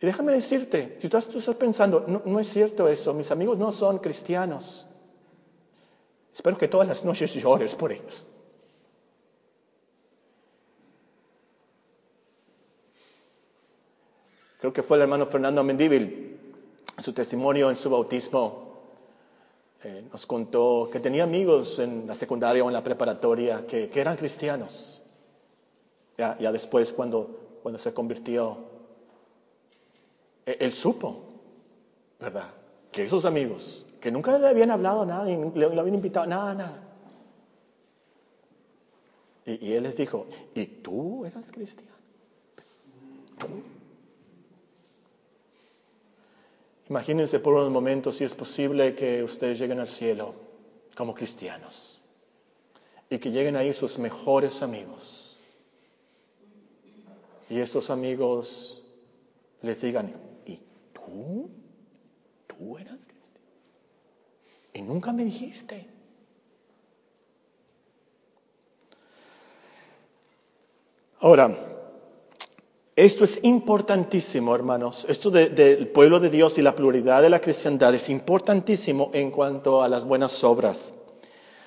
Y 0.00 0.06
déjame 0.06 0.32
decirte, 0.32 0.96
si 1.00 1.08
tú 1.08 1.16
estás 1.16 1.56
pensando, 1.56 2.04
no, 2.06 2.40
es 2.40 2.48
cierto 2.48 2.88
eso, 2.88 3.14
mis 3.14 3.30
amigos 3.30 3.58
no 3.58 3.72
son 3.72 3.98
cristianos, 3.98 4.86
espero 6.32 6.58
que 6.58 6.68
todas 6.68 6.86
las 6.86 7.04
noches 7.04 7.34
llores 7.34 7.74
por 7.74 7.92
ellos. 7.92 8.26
Creo 14.60 14.72
que 14.72 14.82
fue 14.82 14.96
el 14.96 15.04
hermano 15.04 15.26
Fernando 15.26 15.62
Mendíbil, 15.62 16.36
su 17.02 17.12
testimonio 17.12 17.70
en 17.70 17.76
su 17.76 17.90
bautismo, 17.90 18.67
eh, 19.84 20.04
nos 20.10 20.26
contó 20.26 20.88
que 20.90 20.98
tenía 20.98 21.22
amigos 21.22 21.78
en 21.78 22.06
la 22.06 22.14
secundaria 22.14 22.64
o 22.64 22.68
en 22.68 22.72
la 22.72 22.82
preparatoria 22.82 23.64
que, 23.66 23.90
eran 23.94 24.16
cristianos. 24.16 25.00
Ya, 26.16 26.36
ya, 26.38 26.50
después, 26.50 26.92
cuando, 26.92 27.58
cuando 27.62 27.78
se 27.78 27.94
convirtió, 27.94 28.58
e, 30.44 30.56
él, 30.60 30.72
supo, 30.72 31.22
¿verdad? 32.18 32.50
Que 32.90 33.04
esos 33.04 33.24
amigos, 33.24 33.86
que 34.00 34.10
nunca 34.10 34.36
le 34.36 34.48
habían 34.48 34.72
hablado 34.72 35.04
nada, 35.04 35.24
le, 35.24 35.36
le 35.36 35.80
habían 35.80 35.94
invitado, 35.94 36.26
nada, 36.26 36.54
nada. 36.54 36.82
Y, 39.46 39.64
y 39.64 39.72
él 39.74 39.84
les 39.84 39.96
dijo, 39.96 40.26
¿y 40.54 40.66
tú 40.66 41.24
eras 41.24 41.52
cristiano? 41.52 41.98
Imagínense 46.88 47.38
por 47.38 47.54
unos 47.54 47.70
momentos 47.70 48.16
si 48.16 48.24
es 48.24 48.34
posible 48.34 48.94
que 48.94 49.22
ustedes 49.22 49.58
lleguen 49.58 49.80
al 49.80 49.90
cielo 49.90 50.34
como 50.96 51.14
cristianos 51.14 52.00
y 53.10 53.18
que 53.18 53.30
lleguen 53.30 53.56
ahí 53.56 53.72
sus 53.74 53.98
mejores 53.98 54.62
amigos. 54.62 55.38
Y 57.50 57.60
estos 57.60 57.90
amigos 57.90 58.82
les 59.62 59.80
digan, 59.80 60.14
¿y 60.46 60.60
tú? 60.92 61.50
¿Tú 62.46 62.78
eras 62.78 62.98
cristiano? 62.98 63.18
Y 64.74 64.82
nunca 64.82 65.12
me 65.12 65.24
dijiste. 65.24 65.86
Ahora, 71.20 71.67
esto 73.04 73.22
es 73.22 73.38
importantísimo, 73.44 74.52
hermanos. 74.56 75.06
Esto 75.08 75.30
del 75.30 75.86
pueblo 75.86 76.18
de 76.18 76.30
Dios 76.30 76.58
y 76.58 76.62
la 76.62 76.74
pluralidad 76.74 77.22
de 77.22 77.30
la 77.30 77.40
cristiandad 77.40 77.94
es 77.94 78.08
importantísimo 78.08 79.10
en 79.12 79.30
cuanto 79.30 79.84
a 79.84 79.88
las 79.88 80.04
buenas 80.04 80.42
obras. 80.42 80.94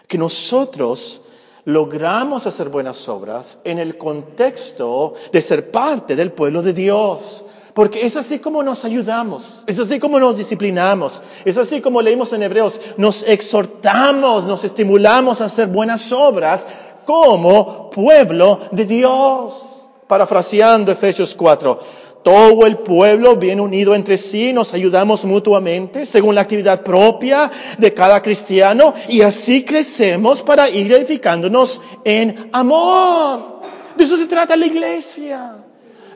Que 0.10 0.18
nosotros 0.18 1.22
logramos 1.64 2.48
hacer 2.48 2.68
buenas 2.68 3.08
obras 3.08 3.60
en 3.64 3.80
el 3.80 3.98
contexto 3.98 5.14
de 5.32 5.42
ser 5.42 5.72
parte 5.72 6.18
del 6.18 6.34
pueblo 6.34 6.62
de 6.62 6.74
Dios. 6.74 7.46
Porque 7.74 8.06
es 8.06 8.18
así 8.18 8.40
como 8.40 8.62
nos 8.62 8.84
ayudamos, 8.84 9.64
es 9.68 9.80
así 9.80 10.00
como 10.00 10.20
nos 10.20 10.36
disciplinamos, 10.36 11.22
es 11.46 11.58
así 11.58 11.80
como 11.80 12.02
leímos 12.02 12.34
en 12.34 12.44
Hebreos, 12.44 12.82
nos 12.98 13.24
exhortamos, 13.24 14.44
nos 14.44 14.66
estimulamos 14.66 15.40
a 15.40 15.46
hacer 15.46 15.68
buenas 15.68 16.12
obras 16.12 16.68
como 17.06 17.90
pueblo 17.90 18.60
de 18.74 18.84
Dios. 18.84 19.71
Parafraseando 20.12 20.92
Efesios 20.92 21.34
4, 21.36 21.80
todo 22.22 22.66
el 22.66 22.80
pueblo 22.80 23.38
bien 23.38 23.62
unido 23.62 23.96
entre 23.96 24.18
sí, 24.18 24.52
nos 24.52 24.74
ayudamos 24.74 25.24
mutuamente 25.24 26.06
según 26.06 26.36
la 26.36 26.42
actividad 26.42 26.82
propia 26.84 27.50
de 27.78 27.94
cada 27.94 28.22
cristiano 28.22 28.94
y 29.08 29.22
así 29.22 29.64
crecemos 29.64 30.42
para 30.42 30.70
ir 30.70 30.92
edificándonos 30.92 31.80
en 32.04 32.50
amor. 32.52 33.62
De 33.96 34.04
eso 34.04 34.18
se 34.18 34.26
trata 34.26 34.58
la 34.58 34.66
iglesia. 34.66 35.56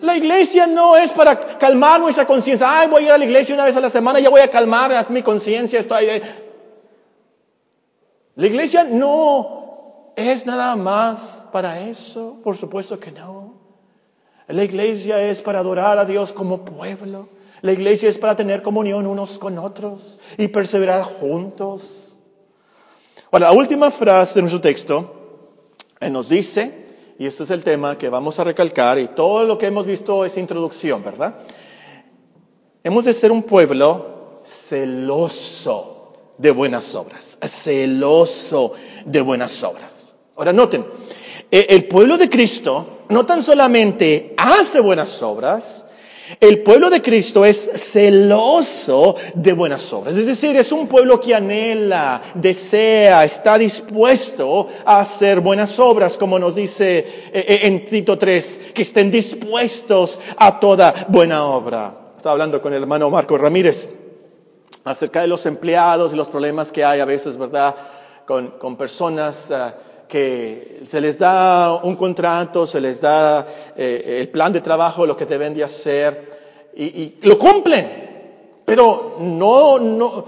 La 0.01 0.17
iglesia 0.17 0.67
no 0.67 0.97
es 0.97 1.09
para 1.11 1.57
calmar 1.57 2.01
nuestra 2.01 2.27
conciencia. 2.27 2.67
Ay, 2.69 2.89
voy 2.89 3.03
a 3.03 3.05
ir 3.05 3.11
a 3.13 3.17
la 3.17 3.23
iglesia 3.23 3.55
una 3.55 3.63
vez 3.63 3.77
a 3.77 3.79
la 3.79 3.89
semana, 3.89 4.19
ya 4.19 4.29
voy 4.29 4.41
a 4.41 4.51
calmar 4.51 4.91
mi 5.09 5.21
conciencia. 5.21 5.79
Estoy... 5.79 6.21
La 8.35 8.45
iglesia 8.45 8.83
no 8.83 10.11
es 10.17 10.45
nada 10.45 10.75
más 10.75 11.41
para 11.53 11.79
eso. 11.79 12.41
Por 12.43 12.57
supuesto 12.57 12.99
que 12.99 13.13
no. 13.13 13.44
La 14.47 14.63
iglesia 14.63 15.21
es 15.27 15.41
para 15.41 15.59
adorar 15.59 15.97
a 15.97 16.05
Dios 16.05 16.31
como 16.31 16.63
pueblo. 16.63 17.29
La 17.61 17.71
iglesia 17.71 18.09
es 18.09 18.17
para 18.17 18.35
tener 18.35 18.61
comunión 18.61 19.07
unos 19.07 19.39
con 19.39 19.57
otros 19.57 20.19
y 20.37 20.47
perseverar 20.49 21.03
juntos. 21.03 22.15
Ahora, 23.31 23.47
la 23.47 23.53
última 23.53 23.89
frase 23.89 24.35
de 24.35 24.41
nuestro 24.41 24.61
texto 24.61 25.49
eh, 25.99 26.09
nos 26.09 26.29
dice, 26.29 26.85
y 27.17 27.25
este 27.25 27.43
es 27.43 27.49
el 27.49 27.63
tema 27.63 27.97
que 27.97 28.09
vamos 28.09 28.39
a 28.39 28.43
recalcar, 28.43 28.99
y 28.99 29.07
todo 29.07 29.45
lo 29.45 29.57
que 29.57 29.65
hemos 29.65 29.85
visto 29.85 30.23
es 30.25 30.37
introducción, 30.37 31.03
¿verdad? 31.03 31.39
Hemos 32.83 33.05
de 33.05 33.13
ser 33.13 33.31
un 33.31 33.41
pueblo 33.41 34.41
celoso 34.45 36.13
de 36.37 36.51
buenas 36.51 36.93
obras, 36.93 37.39
celoso 37.41 38.73
de 39.05 39.21
buenas 39.21 39.63
obras. 39.63 40.15
Ahora, 40.35 40.53
noten, 40.53 40.85
eh, 41.49 41.65
el 41.69 41.87
pueblo 41.87 42.17
de 42.17 42.29
Cristo 42.29 42.94
no 43.09 43.25
tan 43.25 43.43
solamente 43.43 44.33
hace 44.37 44.79
buenas 44.79 45.21
obras, 45.21 45.85
el 46.39 46.63
pueblo 46.63 46.89
de 46.89 47.01
Cristo 47.01 47.45
es 47.45 47.69
celoso 47.75 49.15
de 49.35 49.53
buenas 49.53 49.93
obras. 49.93 50.15
Es 50.15 50.25
decir, 50.25 50.57
es 50.57 50.71
un 50.71 50.87
pueblo 50.87 51.19
que 51.19 51.35
anhela, 51.35 52.21
desea, 52.33 53.23
está 53.23 53.57
dispuesto 53.59 54.67
a 54.85 55.01
hacer 55.01 55.39
buenas 55.39 55.77
obras, 55.79 56.17
como 56.17 56.39
nos 56.39 56.55
dice 56.55 56.97
eh, 56.97 57.05
eh, 57.31 57.59
en 57.63 57.85
Tito 57.85 58.17
3, 58.17 58.71
que 58.73 58.81
estén 58.81 59.11
dispuestos 59.11 60.19
a 60.37 60.59
toda 60.59 61.05
buena 61.09 61.45
obra. 61.45 61.93
Estaba 62.17 62.33
hablando 62.33 62.59
con 62.59 62.73
el 62.73 62.81
hermano 62.81 63.09
Marco 63.11 63.37
Ramírez 63.37 63.89
acerca 64.83 65.21
de 65.21 65.27
los 65.27 65.45
empleados 65.45 66.11
y 66.11 66.15
los 66.15 66.29
problemas 66.29 66.71
que 66.71 66.83
hay 66.83 67.01
a 67.01 67.05
veces, 67.05 67.37
¿verdad? 67.37 67.75
Con, 68.25 68.75
personas... 68.77 69.51
Ah, 69.51 69.75
que 70.07 70.83
se 70.87 71.01
les 71.01 71.17
da 71.17 71.75
un 71.83 71.95
contrato, 71.95 72.67
se 72.67 72.79
les 72.79 73.01
da 73.01 73.45
eh, 73.75 74.19
el 74.21 74.29
plan 74.29 74.53
de 74.53 74.61
trabajo, 74.61 75.05
lo 75.05 75.15
que 75.15 75.25
deben 75.25 75.53
de 75.53 75.63
hacer, 75.63 76.71
y, 76.75 77.15
lo 77.21 77.37
cumplen. 77.37 78.05
Pero 78.65 79.17
no, 79.19 79.79
no, 79.79 80.25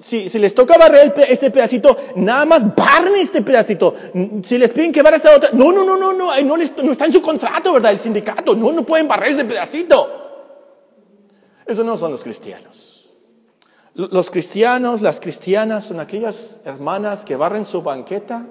si, 0.00 0.28
si 0.28 0.38
les 0.38 0.54
toca 0.54 0.76
barrer 0.76 1.14
este 1.28 1.50
pedacito, 1.50 1.96
nada 2.16 2.44
más 2.44 2.74
barren 2.74 3.14
este 3.16 3.42
pedacito. 3.42 3.94
Si 4.42 4.58
les 4.58 4.72
piden 4.72 4.92
que 4.92 5.02
barren 5.02 5.16
esta 5.16 5.34
otra, 5.34 5.50
no, 5.52 5.72
no, 5.72 5.84
no, 5.84 5.96
no, 5.96 6.12
no, 6.12 6.32
no, 6.42 6.56
no 6.56 6.92
está 6.92 7.06
en 7.06 7.12
su 7.12 7.22
contrato, 7.22 7.72
¿verdad? 7.72 7.92
El 7.92 8.00
sindicato, 8.00 8.54
no, 8.54 8.72
no 8.72 8.82
pueden 8.82 9.08
barrer 9.08 9.32
ese 9.32 9.44
pedacito. 9.44 10.08
Eso 11.66 11.84
no 11.84 11.96
son 11.96 12.12
los 12.12 12.22
cristianos. 12.22 13.08
Los 13.94 14.30
cristianos, 14.30 15.02
las 15.02 15.18
cristianas 15.18 15.86
son 15.86 15.98
aquellas 15.98 16.60
hermanas 16.64 17.24
que 17.24 17.34
barren 17.34 17.66
su 17.66 17.82
banqueta 17.82 18.46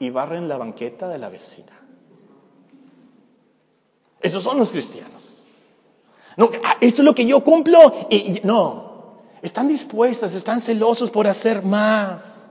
y 0.00 0.10
barren 0.10 0.48
la 0.48 0.56
banqueta 0.56 1.08
de 1.08 1.18
la 1.18 1.28
vecina. 1.28 1.72
Esos 4.20 4.42
son 4.42 4.58
los 4.58 4.70
cristianos. 4.70 5.46
No, 6.36 6.50
ah, 6.64 6.76
esto 6.80 7.02
es 7.02 7.04
lo 7.04 7.14
que 7.14 7.26
yo 7.26 7.42
cumplo. 7.42 7.92
Y, 8.10 8.40
no, 8.44 9.18
están 9.42 9.68
dispuestas, 9.68 10.34
están 10.34 10.60
celosos 10.60 11.10
por 11.10 11.26
hacer 11.26 11.62
más. 11.62 12.48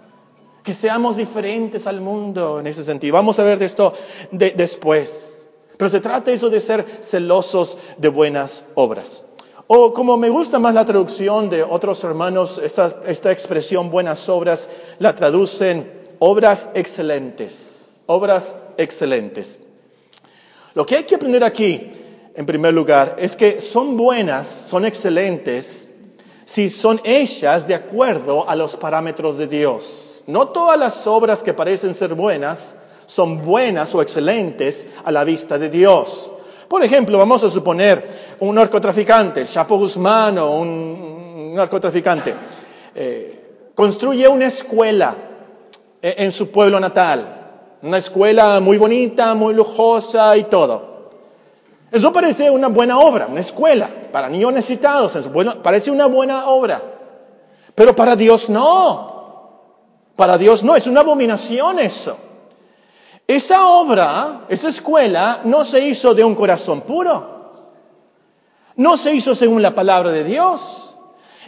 Que 0.64 0.74
seamos 0.74 1.16
diferentes 1.16 1.88
al 1.88 2.02
mundo 2.02 2.60
en 2.60 2.68
ese 2.68 2.84
sentido. 2.84 3.14
Vamos 3.14 3.40
a 3.40 3.44
ver 3.44 3.60
de 3.60 3.66
esto 3.66 3.94
después. 4.32 5.38
Pero 5.78 5.90
se 5.90 6.02
trata 6.02 6.32
eso 6.32 6.50
de 6.50 6.60
ser 6.60 6.86
celosos 7.02 7.78
de 7.98 8.10
buenas 8.10 8.66
obras. 8.76 9.24
O 9.68 9.94
como 9.94 10.18
me 10.18 10.30
gusta 10.30 10.60
más 10.60 10.74
la 10.74 10.86
traducción 10.86 11.50
de 11.50 11.64
otros 11.64 12.04
hermanos, 12.04 12.60
esta, 12.64 13.02
esta 13.06 13.32
expresión 13.32 13.90
buenas 13.90 14.28
obras 14.30 14.70
la 15.00 15.16
traducen 15.16 15.97
obras 16.20 16.70
excelentes, 16.74 18.00
obras 18.06 18.56
excelentes. 18.78 19.60
Lo 20.74 20.86
que 20.86 20.98
hay 20.98 21.04
que 21.04 21.16
aprender 21.16 21.44
aquí, 21.44 21.92
en 22.36 22.46
primer 22.46 22.74
lugar, 22.74 23.16
es 23.20 23.36
que 23.36 23.62
son 23.62 23.98
buenas, 23.98 24.48
son 24.70 24.86
excelentes, 24.86 25.90
si 26.46 26.70
son 26.70 27.02
hechas 27.04 27.68
de 27.68 27.76
acuerdo 27.76 28.48
a 28.48 28.56
los 28.56 28.76
parámetros 28.78 29.38
de 29.38 29.48
Dios. 29.48 30.24
No 30.28 30.50
todas 30.50 30.78
las 30.78 31.08
obras 31.08 31.44
que 31.44 31.54
parecen 31.54 31.96
ser 31.96 32.14
buenas 32.14 32.76
son 33.06 33.44
buenas 33.46 33.94
o 33.96 34.02
excelentes 34.02 34.86
a 35.04 35.12
la 35.12 35.24
vista 35.24 35.58
de 35.58 35.70
Dios. 35.70 36.30
Por 36.68 36.84
ejemplo, 36.84 37.18
vamos 37.18 37.44
a 37.44 37.50
suponer 37.50 38.06
un 38.40 38.56
narcotraficante, 38.56 39.42
el 39.42 39.48
Chapo 39.48 39.78
Guzmán 39.78 40.38
o 40.38 40.60
un 40.60 41.54
narcotraficante, 41.56 42.34
eh, 42.94 43.72
construye 43.74 44.28
una 44.28 44.48
escuela 44.48 45.16
en 46.02 46.32
su 46.32 46.52
pueblo 46.52 46.80
natal. 46.80 47.26
Una 47.82 47.98
escuela 47.98 48.60
muy 48.60 48.78
bonita, 48.78 49.34
muy 49.34 49.54
lujosa 49.54 50.36
y 50.38 50.46
todo. 50.46 50.98
Eso 51.92 52.12
parece 52.12 52.50
una 52.52 52.68
buena 52.68 53.00
obra, 53.00 53.28
una 53.28 53.40
escuela 53.40 53.90
para 54.12 54.30
niños 54.30 54.52
necesitados 54.54 55.16
en 55.16 55.24
su 55.24 55.32
pueblo, 55.32 55.62
parece 55.62 55.90
una 55.90 56.06
buena 56.06 56.48
obra. 56.48 56.82
Pero 57.76 57.96
para 57.96 58.16
Dios 58.16 58.50
no. 58.50 59.16
Para 60.16 60.38
Dios 60.38 60.64
no, 60.64 60.76
es 60.76 60.88
una 60.88 61.02
abominación 61.02 61.80
eso. 61.80 62.18
Esa 63.28 63.68
obra, 63.68 64.46
esa 64.50 64.70
escuela, 64.70 65.42
no 65.44 65.64
se 65.64 65.82
hizo 65.82 66.14
de 66.14 66.24
un 66.24 66.34
corazón 66.34 66.82
puro. 66.82 67.52
No 68.76 68.98
se 68.98 69.14
hizo 69.14 69.36
según 69.36 69.62
la 69.62 69.76
palabra 69.76 70.12
de 70.12 70.24
Dios. 70.24 70.98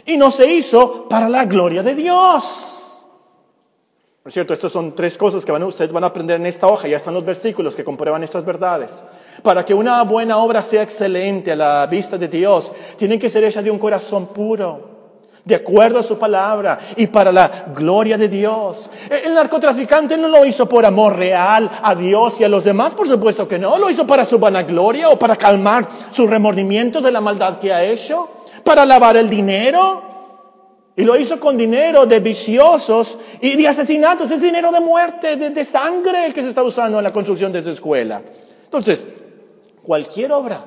Y 0.06 0.16
no 0.16 0.30
se 0.30 0.46
hizo 0.52 1.08
para 1.08 1.28
la 1.28 1.46
gloria 1.46 1.82
de 1.82 1.94
Dios. 1.94 2.79
¿No 4.22 4.28
es 4.28 4.34
cierto? 4.34 4.52
Estas 4.52 4.70
son 4.70 4.94
tres 4.94 5.16
cosas 5.16 5.46
que 5.46 5.52
ustedes 5.52 5.92
van 5.92 6.04
a 6.04 6.08
aprender 6.08 6.36
en 6.38 6.44
esta 6.44 6.66
hoja. 6.66 6.86
Ya 6.86 6.98
están 6.98 7.14
los 7.14 7.24
versículos 7.24 7.74
que 7.74 7.82
comprueban 7.82 8.22
estas 8.22 8.44
verdades. 8.44 9.02
Para 9.42 9.64
que 9.64 9.72
una 9.72 10.02
buena 10.02 10.36
obra 10.36 10.60
sea 10.62 10.82
excelente 10.82 11.52
a 11.52 11.56
la 11.56 11.86
vista 11.86 12.18
de 12.18 12.28
Dios, 12.28 12.70
tiene 12.96 13.18
que 13.18 13.30
ser 13.30 13.44
hecha 13.44 13.62
de 13.62 13.70
un 13.70 13.78
corazón 13.78 14.26
puro, 14.26 14.90
de 15.42 15.54
acuerdo 15.54 16.00
a 16.00 16.02
su 16.02 16.18
palabra 16.18 16.78
y 16.96 17.06
para 17.06 17.32
la 17.32 17.72
gloria 17.74 18.18
de 18.18 18.28
Dios. 18.28 18.90
El 19.24 19.32
narcotraficante 19.32 20.18
no 20.18 20.28
lo 20.28 20.44
hizo 20.44 20.68
por 20.68 20.84
amor 20.84 21.16
real 21.16 21.70
a 21.82 21.94
Dios 21.94 22.38
y 22.40 22.44
a 22.44 22.48
los 22.50 22.64
demás, 22.64 22.92
por 22.92 23.08
supuesto 23.08 23.48
que 23.48 23.58
no. 23.58 23.78
Lo 23.78 23.88
hizo 23.88 24.06
para 24.06 24.26
su 24.26 24.38
vanagloria 24.38 25.08
o 25.08 25.18
para 25.18 25.34
calmar 25.34 25.88
sus 26.10 26.28
remordimientos 26.28 27.02
de 27.02 27.10
la 27.10 27.22
maldad 27.22 27.58
que 27.58 27.72
ha 27.72 27.82
hecho, 27.82 28.28
para 28.64 28.84
lavar 28.84 29.16
el 29.16 29.30
dinero. 29.30 30.09
Y 31.00 31.04
lo 31.04 31.16
hizo 31.16 31.40
con 31.40 31.56
dinero 31.56 32.04
de 32.04 32.20
viciosos 32.20 33.18
y 33.40 33.56
de 33.56 33.66
asesinatos. 33.66 34.30
Es 34.30 34.42
dinero 34.42 34.70
de 34.70 34.80
muerte, 34.80 35.36
de, 35.36 35.64
sangre 35.64 36.26
el 36.26 36.34
que 36.34 36.42
se 36.42 36.50
está 36.50 36.62
usando 36.62 36.98
en 36.98 37.04
la 37.04 37.10
construcción 37.10 37.50
de 37.50 37.60
esa 37.60 37.70
escuela. 37.70 38.20
Entonces, 38.64 39.06
cualquier 39.82 40.30
obra 40.30 40.62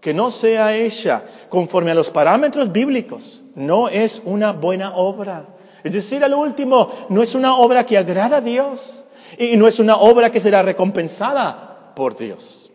que 0.00 0.14
no 0.14 0.30
sea 0.30 0.76
hecha 0.76 1.24
conforme 1.48 1.90
a 1.90 1.94
los 1.94 2.08
parámetros 2.10 2.70
bíblicos, 2.70 3.42
no 3.56 3.88
es 3.88 4.22
una 4.24 4.52
buena 4.52 4.94
obra. 4.94 5.44
Es 5.82 5.92
decir, 5.92 6.22
al 6.22 6.34
último, 6.34 6.92
no 7.08 7.20
es 7.20 7.34
una 7.34 7.56
obra 7.56 7.84
que 7.84 7.98
agrada 7.98 8.36
a 8.36 8.40
Dios 8.40 9.04
y 9.36 9.56
no 9.56 9.66
es 9.66 9.80
una 9.80 9.96
obra 9.96 10.30
que 10.30 10.38
será 10.38 10.62
recompensada 10.62 11.92
por 11.96 12.16
Dios. 12.16 12.70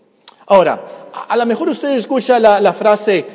Ahora, 0.48 0.82
a, 1.30 1.38
lo 1.38 1.46
mejor 1.46 1.70
usted 1.70 1.92
escucha 1.92 2.40
la, 2.40 2.60
la 2.60 2.74
frase 2.74 3.26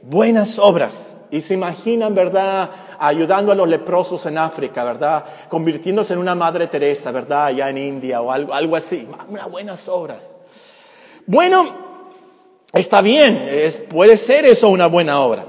buenas 0.00 0.58
obras 0.58 1.11
y 1.32 1.40
se 1.40 1.54
imaginan, 1.54 2.14
¿verdad? 2.14 2.70
ayudando 3.02 3.50
a 3.50 3.54
los 3.54 3.68
leprosos 3.68 4.24
en 4.26 4.38
África, 4.38 4.84
¿verdad? 4.84 5.24
Convirtiéndose 5.48 6.12
en 6.12 6.20
una 6.20 6.36
Madre 6.36 6.68
Teresa, 6.68 7.10
¿verdad? 7.10 7.46
Allá 7.46 7.68
en 7.68 7.78
India 7.78 8.20
o 8.20 8.30
algo, 8.30 8.54
algo 8.54 8.76
así. 8.76 9.08
Unas 9.28 9.50
buenas 9.50 9.88
obras. 9.88 10.36
Bueno, 11.26 11.66
está 12.72 13.00
bien, 13.00 13.48
puede 13.88 14.16
ser 14.16 14.44
eso 14.44 14.68
una 14.68 14.86
buena 14.86 15.20
obra. 15.20 15.44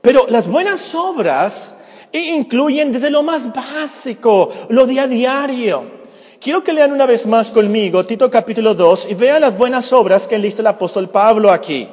Pero 0.00 0.26
las 0.28 0.48
buenas 0.48 0.94
obras 0.94 1.76
incluyen 2.12 2.90
desde 2.90 3.10
lo 3.10 3.22
más 3.22 3.52
básico, 3.52 4.52
lo 4.68 4.86
de 4.86 4.98
a 4.98 5.06
diario. 5.06 6.00
Quiero 6.40 6.64
que 6.64 6.72
lean 6.72 6.92
una 6.92 7.06
vez 7.06 7.26
más 7.26 7.50
conmigo 7.50 8.04
Tito 8.06 8.30
capítulo 8.30 8.74
2 8.74 9.08
y 9.10 9.14
vean 9.14 9.42
las 9.42 9.56
buenas 9.56 9.92
obras 9.92 10.26
que 10.26 10.36
enlista 10.36 10.62
el 10.62 10.68
apóstol 10.68 11.08
Pablo 11.10 11.52
aquí. 11.52 11.86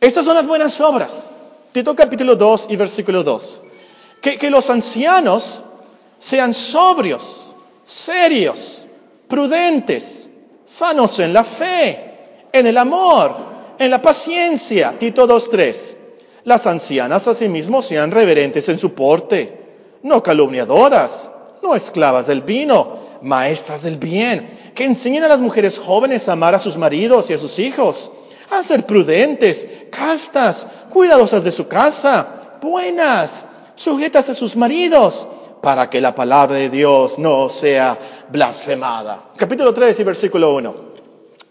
Estas 0.00 0.24
son 0.24 0.34
las 0.34 0.46
buenas 0.46 0.80
obras. 0.80 1.31
Tito 1.72 1.96
capítulo 1.96 2.36
2 2.36 2.66
y 2.68 2.76
versículo 2.76 3.24
2. 3.24 3.60
Que, 4.20 4.36
que 4.36 4.50
los 4.50 4.68
ancianos 4.68 5.62
sean 6.18 6.52
sobrios, 6.52 7.52
serios, 7.84 8.84
prudentes, 9.26 10.28
sanos 10.66 11.18
en 11.18 11.32
la 11.32 11.44
fe, 11.44 12.48
en 12.52 12.66
el 12.66 12.76
amor, 12.76 13.36
en 13.78 13.90
la 13.90 14.02
paciencia. 14.02 14.94
Tito 14.98 15.26
2.3. 15.26 15.96
Las 16.44 16.66
ancianas 16.66 17.26
asimismo 17.26 17.80
sean 17.80 18.10
reverentes 18.10 18.68
en 18.68 18.78
su 18.78 18.92
porte, 18.92 19.58
no 20.02 20.22
calumniadoras, 20.22 21.30
no 21.62 21.74
esclavas 21.74 22.26
del 22.26 22.42
vino, 22.42 22.98
maestras 23.22 23.82
del 23.82 23.96
bien, 23.96 24.72
que 24.74 24.84
enseñen 24.84 25.24
a 25.24 25.28
las 25.28 25.40
mujeres 25.40 25.78
jóvenes 25.78 26.28
a 26.28 26.32
amar 26.32 26.54
a 26.54 26.58
sus 26.58 26.76
maridos 26.76 27.30
y 27.30 27.32
a 27.32 27.38
sus 27.38 27.58
hijos 27.58 28.12
a 28.52 28.62
ser 28.62 28.86
prudentes, 28.86 29.68
castas, 29.90 30.66
cuidadosas 30.90 31.44
de 31.44 31.52
su 31.52 31.68
casa, 31.68 32.58
buenas, 32.60 33.44
sujetas 33.74 34.28
a 34.28 34.34
sus 34.34 34.56
maridos, 34.56 35.28
para 35.62 35.88
que 35.88 36.00
la 36.00 36.14
palabra 36.14 36.56
de 36.56 36.68
Dios 36.68 37.18
no 37.18 37.48
sea 37.48 37.98
blasfemada. 38.30 39.30
Capítulo 39.36 39.72
3 39.72 39.98
y 40.00 40.04
versículo 40.04 40.54
1. 40.54 40.74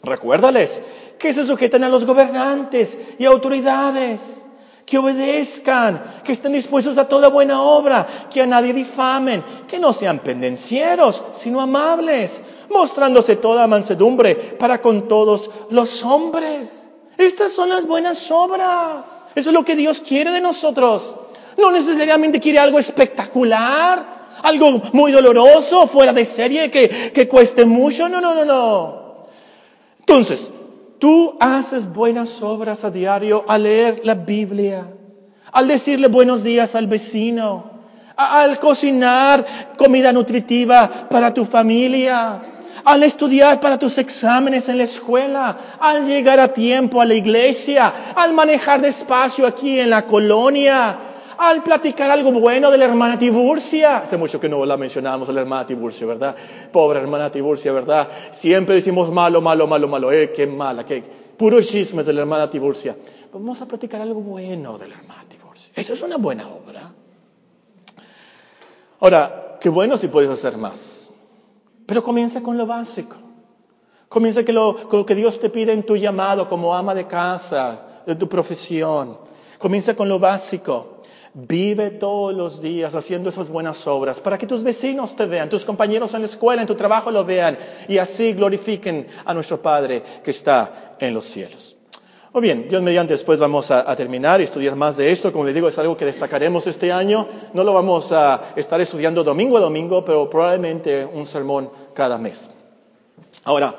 Recuérdales 0.03 0.81
que 1.17 1.31
se 1.33 1.45
sujeten 1.45 1.83
a 1.83 1.89
los 1.89 2.05
gobernantes 2.05 2.97
y 3.17 3.25
autoridades, 3.25 4.41
que 4.85 4.97
obedezcan, 4.97 6.21
que 6.23 6.33
estén 6.33 6.51
dispuestos 6.51 6.97
a 6.97 7.07
toda 7.07 7.29
buena 7.29 7.61
obra, 7.61 8.27
que 8.29 8.41
a 8.41 8.45
nadie 8.45 8.73
difamen, 8.73 9.43
que 9.67 9.79
no 9.79 9.93
sean 9.93 10.19
pendencieros, 10.19 11.23
sino 11.33 11.61
amables, 11.61 12.41
mostrándose 12.69 13.37
toda 13.37 13.67
mansedumbre 13.67 14.35
para 14.35 14.81
con 14.81 15.07
todos 15.07 15.49
los 15.69 16.03
hombres. 16.03 16.80
Estas 17.21 17.51
son 17.51 17.69
las 17.69 17.85
buenas 17.85 18.31
obras. 18.31 19.05
Eso 19.35 19.49
es 19.49 19.53
lo 19.53 19.63
que 19.63 19.75
Dios 19.75 20.01
quiere 20.01 20.31
de 20.31 20.41
nosotros. 20.41 21.15
No 21.57 21.71
necesariamente 21.71 22.39
quiere 22.39 22.57
algo 22.57 22.79
espectacular, 22.79 24.31
algo 24.41 24.81
muy 24.93 25.11
doloroso, 25.11 25.85
fuera 25.87 26.13
de 26.13 26.25
serie, 26.25 26.71
que, 26.71 27.11
que 27.13 27.27
cueste 27.27 27.65
mucho. 27.65 28.09
No, 28.09 28.19
no, 28.19 28.33
no, 28.33 28.45
no. 28.45 29.27
Entonces, 29.99 30.51
tú 30.97 31.37
haces 31.39 31.91
buenas 31.93 32.41
obras 32.41 32.83
a 32.83 32.89
diario 32.89 33.45
al 33.47 33.63
leer 33.63 34.01
la 34.03 34.15
Biblia, 34.15 34.87
al 35.51 35.67
decirle 35.67 36.07
buenos 36.07 36.43
días 36.43 36.73
al 36.73 36.87
vecino, 36.87 37.71
al 38.15 38.59
cocinar 38.59 39.45
comida 39.77 40.11
nutritiva 40.11 41.07
para 41.09 41.33
tu 41.33 41.45
familia, 41.45 42.41
al 42.83 43.03
estudiar 43.03 43.59
para 43.59 43.77
tus 43.77 43.97
exámenes 43.97 44.69
en 44.69 44.77
la 44.77 44.83
escuela, 44.83 45.57
al 45.79 46.05
llegar 46.05 46.39
a 46.39 46.53
tiempo 46.53 47.01
a 47.01 47.05
la 47.05 47.13
iglesia, 47.13 47.93
al 48.15 48.33
manejar 48.33 48.81
despacio 48.81 49.45
aquí 49.45 49.79
en 49.79 49.89
la 49.89 50.05
colonia, 50.05 50.97
al 51.37 51.63
platicar 51.63 52.11
algo 52.11 52.31
bueno 52.31 52.69
de 52.69 52.77
la 52.77 52.85
hermana 52.85 53.17
Tiburcia. 53.17 53.97
Hace 53.97 54.17
mucho 54.17 54.39
que 54.39 54.47
no 54.47 54.63
la 54.65 54.77
mencionamos 54.77 55.27
a 55.27 55.31
la 55.31 55.41
hermana 55.41 55.65
Tiburcia, 55.65 56.05
¿verdad? 56.05 56.35
Pobre 56.71 56.99
hermana 56.99 57.31
Tiburcia, 57.31 57.71
¿verdad? 57.71 58.07
Siempre 58.31 58.75
decimos 58.75 59.11
malo, 59.11 59.41
malo, 59.41 59.65
malo, 59.65 59.87
malo. 59.87 60.11
Eh, 60.11 60.31
qué 60.35 60.45
mala, 60.45 60.85
qué 60.85 61.03
puro 61.37 61.61
chismes 61.61 62.05
de 62.05 62.13
la 62.13 62.21
hermana 62.21 62.49
Tiburcia. 62.49 62.95
Vamos 63.33 63.59
a 63.61 63.65
platicar 63.65 64.01
algo 64.01 64.21
bueno 64.21 64.77
de 64.77 64.87
la 64.87 64.95
hermana 64.95 65.25
Tiburcia. 65.27 65.71
Eso 65.75 65.93
es 65.93 66.01
una 66.03 66.17
buena 66.17 66.47
obra. 66.47 66.81
Ahora, 68.99 69.57
qué 69.59 69.69
bueno 69.69 69.97
si 69.97 70.09
puedes 70.09 70.29
hacer 70.29 70.57
más. 70.57 71.00
Pero 71.91 72.03
comienza 72.03 72.41
con 72.41 72.57
lo 72.57 72.65
básico. 72.65 73.17
Comienza 74.07 74.45
con 74.45 74.55
lo, 74.55 75.05
que 75.05 75.13
Dios 75.13 75.37
te 75.41 75.49
pide 75.49 75.73
en 75.73 75.83
tu 75.83 75.97
llamado 75.97 76.47
como 76.47 76.73
ama 76.73 76.95
de 76.95 77.05
casa, 77.05 77.81
de 78.05 78.15
tu 78.15 78.29
profesión. 78.29 79.17
Comienza 79.59 79.93
con 79.93 80.07
lo 80.07 80.17
básico. 80.17 81.01
Vive 81.33 81.89
todos 81.89 82.33
los 82.33 82.61
días 82.61 82.95
haciendo 82.95 83.27
esas 83.27 83.49
buenas 83.49 83.85
obras 83.87 84.21
para 84.21 84.37
que 84.37 84.47
tus 84.47 84.63
vecinos 84.63 85.17
te 85.17 85.25
vean, 85.25 85.49
tus 85.49 85.65
compañeros 85.65 86.13
en 86.13 86.21
la 86.21 86.27
escuela, 86.27 86.61
en 86.61 86.67
tu 86.69 86.75
trabajo 86.75 87.11
lo 87.11 87.25
vean 87.25 87.57
y 87.89 87.97
así 87.97 88.31
glorifiquen 88.31 89.07
a 89.25 89.33
nuestro 89.33 89.61
Padre 89.61 90.01
que 90.23 90.31
está 90.31 90.93
en 90.97 91.13
los 91.13 91.25
cielos. 91.25 91.75
O 92.33 92.39
bien, 92.39 92.69
Dios 92.69 92.81
mediante 92.81 93.11
después 93.11 93.39
vamos 93.39 93.71
a, 93.71 93.93
terminar 93.97 94.39
y 94.39 94.45
estudiar 94.45 94.77
más 94.77 94.95
de 94.95 95.11
esto. 95.11 95.33
Como 95.33 95.43
les 95.43 95.53
digo, 95.53 95.67
es 95.67 95.77
algo 95.77 95.97
que 95.97 96.05
destacaremos 96.05 96.65
este 96.65 96.89
año. 96.89 97.27
No 97.53 97.65
lo 97.65 97.73
vamos 97.73 98.13
a 98.13 98.53
estar 98.55 98.79
estudiando 98.79 99.21
domingo 99.21 99.57
a 99.57 99.59
domingo, 99.59 100.05
pero 100.05 100.29
probablemente 100.29 101.03
un 101.03 101.27
sermón 101.27 101.69
cada 101.93 102.17
mes. 102.17 102.49
Ahora, 103.43 103.75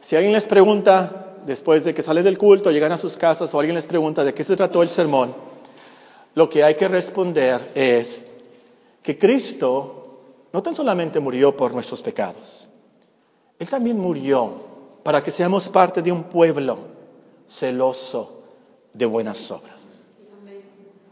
si 0.00 0.16
alguien 0.16 0.32
les 0.32 0.44
pregunta, 0.44 1.34
después 1.46 1.84
de 1.84 1.94
que 1.94 2.02
sale 2.02 2.22
del 2.22 2.38
culto, 2.38 2.70
llegan 2.70 2.92
a 2.92 2.98
sus 2.98 3.16
casas, 3.16 3.52
o 3.54 3.58
alguien 3.58 3.76
les 3.76 3.86
pregunta 3.86 4.24
de 4.24 4.34
qué 4.34 4.44
se 4.44 4.56
trató 4.56 4.82
el 4.82 4.88
sermón, 4.88 5.34
lo 6.34 6.48
que 6.48 6.64
hay 6.64 6.74
que 6.74 6.88
responder 6.88 7.70
es 7.74 8.26
que 9.02 9.18
Cristo 9.18 10.20
no 10.52 10.62
tan 10.62 10.74
solamente 10.74 11.20
murió 11.20 11.56
por 11.56 11.72
nuestros 11.72 12.02
pecados, 12.02 12.68
Él 13.58 13.68
también 13.68 13.98
murió 13.98 14.72
para 15.02 15.22
que 15.22 15.30
seamos 15.30 15.68
parte 15.68 16.02
de 16.02 16.12
un 16.12 16.24
pueblo 16.24 16.78
celoso 17.46 18.42
de 18.92 19.06
buenas 19.06 19.50
obras. 19.50 20.02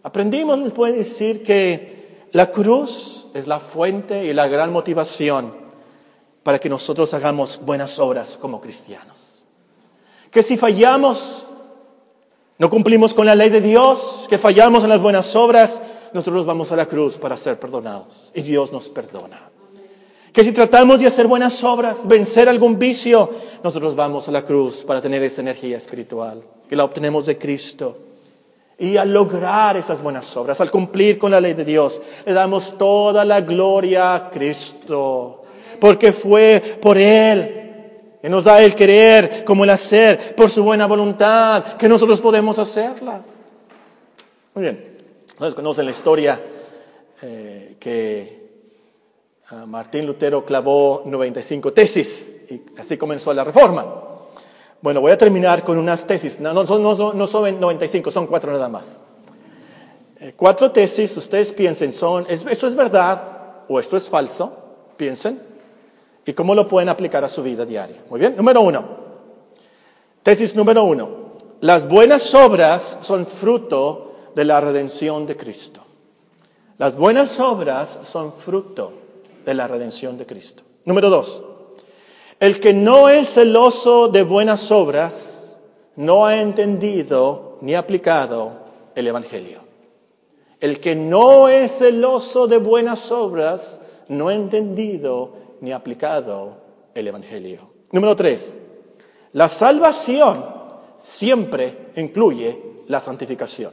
Aprendimos, 0.02 0.72
puede 0.72 0.98
decir, 0.98 1.42
que 1.42 2.26
la 2.32 2.50
cruz 2.50 3.26
es 3.34 3.46
la 3.46 3.60
fuente 3.60 4.24
y 4.24 4.32
la 4.32 4.48
gran 4.48 4.72
motivación 4.72 5.69
para 6.42 6.58
que 6.58 6.68
nosotros 6.68 7.12
hagamos 7.14 7.60
buenas 7.64 7.98
obras 7.98 8.38
como 8.40 8.60
cristianos. 8.60 9.42
Que 10.30 10.42
si 10.42 10.56
fallamos, 10.56 11.48
no 12.58 12.70
cumplimos 12.70 13.14
con 13.14 13.26
la 13.26 13.34
ley 13.34 13.50
de 13.50 13.60
Dios, 13.60 14.26
que 14.28 14.38
fallamos 14.38 14.84
en 14.84 14.90
las 14.90 15.02
buenas 15.02 15.34
obras, 15.36 15.82
nosotros 16.12 16.46
vamos 16.46 16.72
a 16.72 16.76
la 16.76 16.86
cruz 16.86 17.16
para 17.16 17.36
ser 17.36 17.58
perdonados 17.58 18.32
y 18.34 18.42
Dios 18.42 18.72
nos 18.72 18.88
perdona. 18.88 19.50
Que 20.32 20.44
si 20.44 20.52
tratamos 20.52 21.00
de 21.00 21.08
hacer 21.08 21.26
buenas 21.26 21.62
obras, 21.64 22.06
vencer 22.06 22.48
algún 22.48 22.78
vicio, 22.78 23.30
nosotros 23.64 23.96
vamos 23.96 24.28
a 24.28 24.32
la 24.32 24.44
cruz 24.44 24.84
para 24.84 25.00
tener 25.02 25.22
esa 25.24 25.40
energía 25.40 25.76
espiritual, 25.76 26.42
que 26.68 26.76
la 26.76 26.84
obtenemos 26.84 27.26
de 27.26 27.36
Cristo. 27.36 27.98
Y 28.78 28.96
al 28.96 29.12
lograr 29.12 29.76
esas 29.76 30.00
buenas 30.00 30.34
obras, 30.36 30.60
al 30.60 30.70
cumplir 30.70 31.18
con 31.18 31.32
la 31.32 31.40
ley 31.40 31.54
de 31.54 31.64
Dios, 31.64 32.00
le 32.24 32.32
damos 32.32 32.78
toda 32.78 33.24
la 33.24 33.40
gloria 33.40 34.14
a 34.14 34.30
Cristo, 34.30 35.39
porque 35.80 36.12
fue 36.12 36.78
por 36.80 36.98
Él 36.98 37.56
que 38.20 38.28
nos 38.28 38.44
da 38.44 38.62
el 38.62 38.74
querer 38.74 39.44
como 39.44 39.64
el 39.64 39.70
hacer, 39.70 40.34
por 40.36 40.50
su 40.50 40.62
buena 40.62 40.86
voluntad, 40.86 41.76
que 41.78 41.88
nosotros 41.88 42.20
podemos 42.20 42.58
hacerlas. 42.58 43.26
Muy 44.54 44.64
bien, 44.64 44.96
ustedes 45.32 45.54
conocen 45.54 45.86
la 45.86 45.90
historia 45.90 46.40
eh, 47.22 47.76
que 47.80 48.40
Ah, 49.52 49.66
Martín 49.66 50.06
Lutero 50.06 50.44
clavó 50.44 51.02
95 51.06 51.72
tesis 51.72 52.36
y 52.48 52.62
así 52.78 52.96
comenzó 52.96 53.34
la 53.34 53.42
reforma. 53.42 53.84
Bueno, 54.80 55.00
voy 55.00 55.10
a 55.10 55.18
terminar 55.18 55.64
con 55.64 55.76
unas 55.76 56.06
tesis. 56.06 56.38
No, 56.38 56.54
no, 56.54 56.62
no, 56.62 57.12
no 57.12 57.26
son 57.26 57.58
95, 57.58 58.12
son 58.12 58.28
cuatro 58.28 58.52
nada 58.52 58.68
más. 58.68 59.02
Eh, 60.20 60.34
cuatro 60.36 60.70
tesis, 60.70 61.16
ustedes 61.16 61.50
piensen, 61.50 61.92
son, 61.92 62.26
¿esto 62.28 62.68
es 62.68 62.76
verdad 62.76 63.64
o 63.68 63.80
esto 63.80 63.96
es 63.96 64.08
falso? 64.08 64.56
Piensen. 64.96 65.40
¿Y 66.30 66.32
cómo 66.32 66.54
lo 66.54 66.68
pueden 66.68 66.88
aplicar 66.88 67.24
a 67.24 67.28
su 67.28 67.42
vida 67.42 67.66
diaria? 67.66 68.04
Muy 68.08 68.20
bien. 68.20 68.36
Número 68.36 68.60
uno. 68.60 68.84
Tesis 70.22 70.54
número 70.54 70.84
uno. 70.84 71.08
Las 71.60 71.88
buenas 71.88 72.32
obras 72.36 72.98
son 73.00 73.26
fruto 73.26 74.12
de 74.36 74.44
la 74.44 74.60
redención 74.60 75.26
de 75.26 75.36
Cristo. 75.36 75.80
Las 76.78 76.94
buenas 76.94 77.40
obras 77.40 77.98
son 78.04 78.32
fruto 78.32 78.92
de 79.44 79.54
la 79.54 79.66
redención 79.66 80.18
de 80.18 80.26
Cristo. 80.26 80.62
Número 80.84 81.10
dos, 81.10 81.42
el 82.38 82.60
que 82.60 82.74
no 82.74 83.08
es 83.08 83.30
celoso 83.30 84.06
de 84.06 84.22
buenas 84.22 84.70
obras 84.70 85.56
no 85.96 86.26
ha 86.26 86.40
entendido 86.40 87.58
ni 87.60 87.74
aplicado 87.74 88.52
el 88.94 89.08
Evangelio. 89.08 89.62
El 90.60 90.78
que 90.78 90.94
no 90.94 91.48
es 91.48 91.78
celoso 91.78 92.46
de 92.46 92.58
buenas 92.58 93.10
obras 93.10 93.80
no 94.06 94.28
ha 94.28 94.34
entendido 94.34 95.39
ni 95.60 95.72
aplicado 95.72 96.62
el 96.94 97.08
Evangelio. 97.08 97.70
Número 97.92 98.14
tres, 98.16 98.56
la 99.32 99.48
salvación 99.48 100.44
siempre 100.96 101.92
incluye 101.96 102.84
la 102.86 103.00
santificación. 103.00 103.72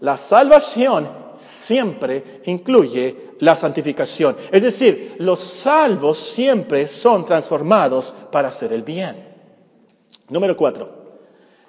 La 0.00 0.16
salvación 0.16 1.08
siempre 1.38 2.42
incluye 2.46 3.34
la 3.40 3.56
santificación. 3.56 4.36
Es 4.50 4.62
decir, 4.62 5.16
los 5.18 5.40
salvos 5.40 6.18
siempre 6.18 6.88
son 6.88 7.24
transformados 7.24 8.14
para 8.30 8.48
hacer 8.48 8.72
el 8.72 8.82
bien. 8.82 9.34
Número 10.28 10.56
cuatro, 10.56 10.88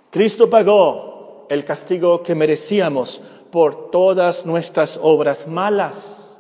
Cristo 0.10 0.50
pagó 0.50 1.46
el 1.50 1.66
castigo 1.66 2.24
que 2.24 2.36
merecíamos 2.36 3.22
por 3.52 3.92
todas 3.92 4.46
nuestras 4.46 5.00
obras 5.02 5.48
malas. 5.48 6.38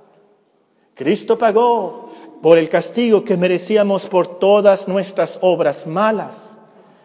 Cristo 0.96 1.38
pagó 1.38 2.05
por 2.42 2.58
el 2.58 2.70
castigo 2.70 3.24
que 3.24 3.38
merecíamos 3.38 4.06
por 4.08 4.28
todas 4.40 4.88
nuestras 4.88 5.40
obras 5.42 5.88
malas. 5.88 6.58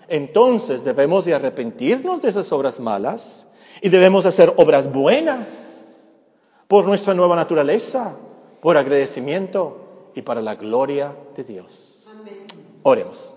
Entonces 0.08 0.84
debemos 0.84 1.24
de 1.24 1.34
arrepentirnos 1.34 2.22
de 2.22 2.28
esas 2.28 2.52
obras 2.52 2.80
malas 2.80 3.46
y 3.80 3.88
debemos 3.88 4.26
hacer 4.26 4.52
obras 4.56 4.92
buenas 4.92 5.86
por 6.68 6.84
nuestra 6.84 7.14
nueva 7.14 7.36
naturaleza, 7.36 8.16
por 8.60 8.76
agradecimiento 8.76 10.10
y 10.14 10.22
para 10.22 10.42
la 10.42 10.56
gloria 10.56 11.16
de 11.36 11.44
Dios. 11.44 12.08
Oremos. 12.82 13.32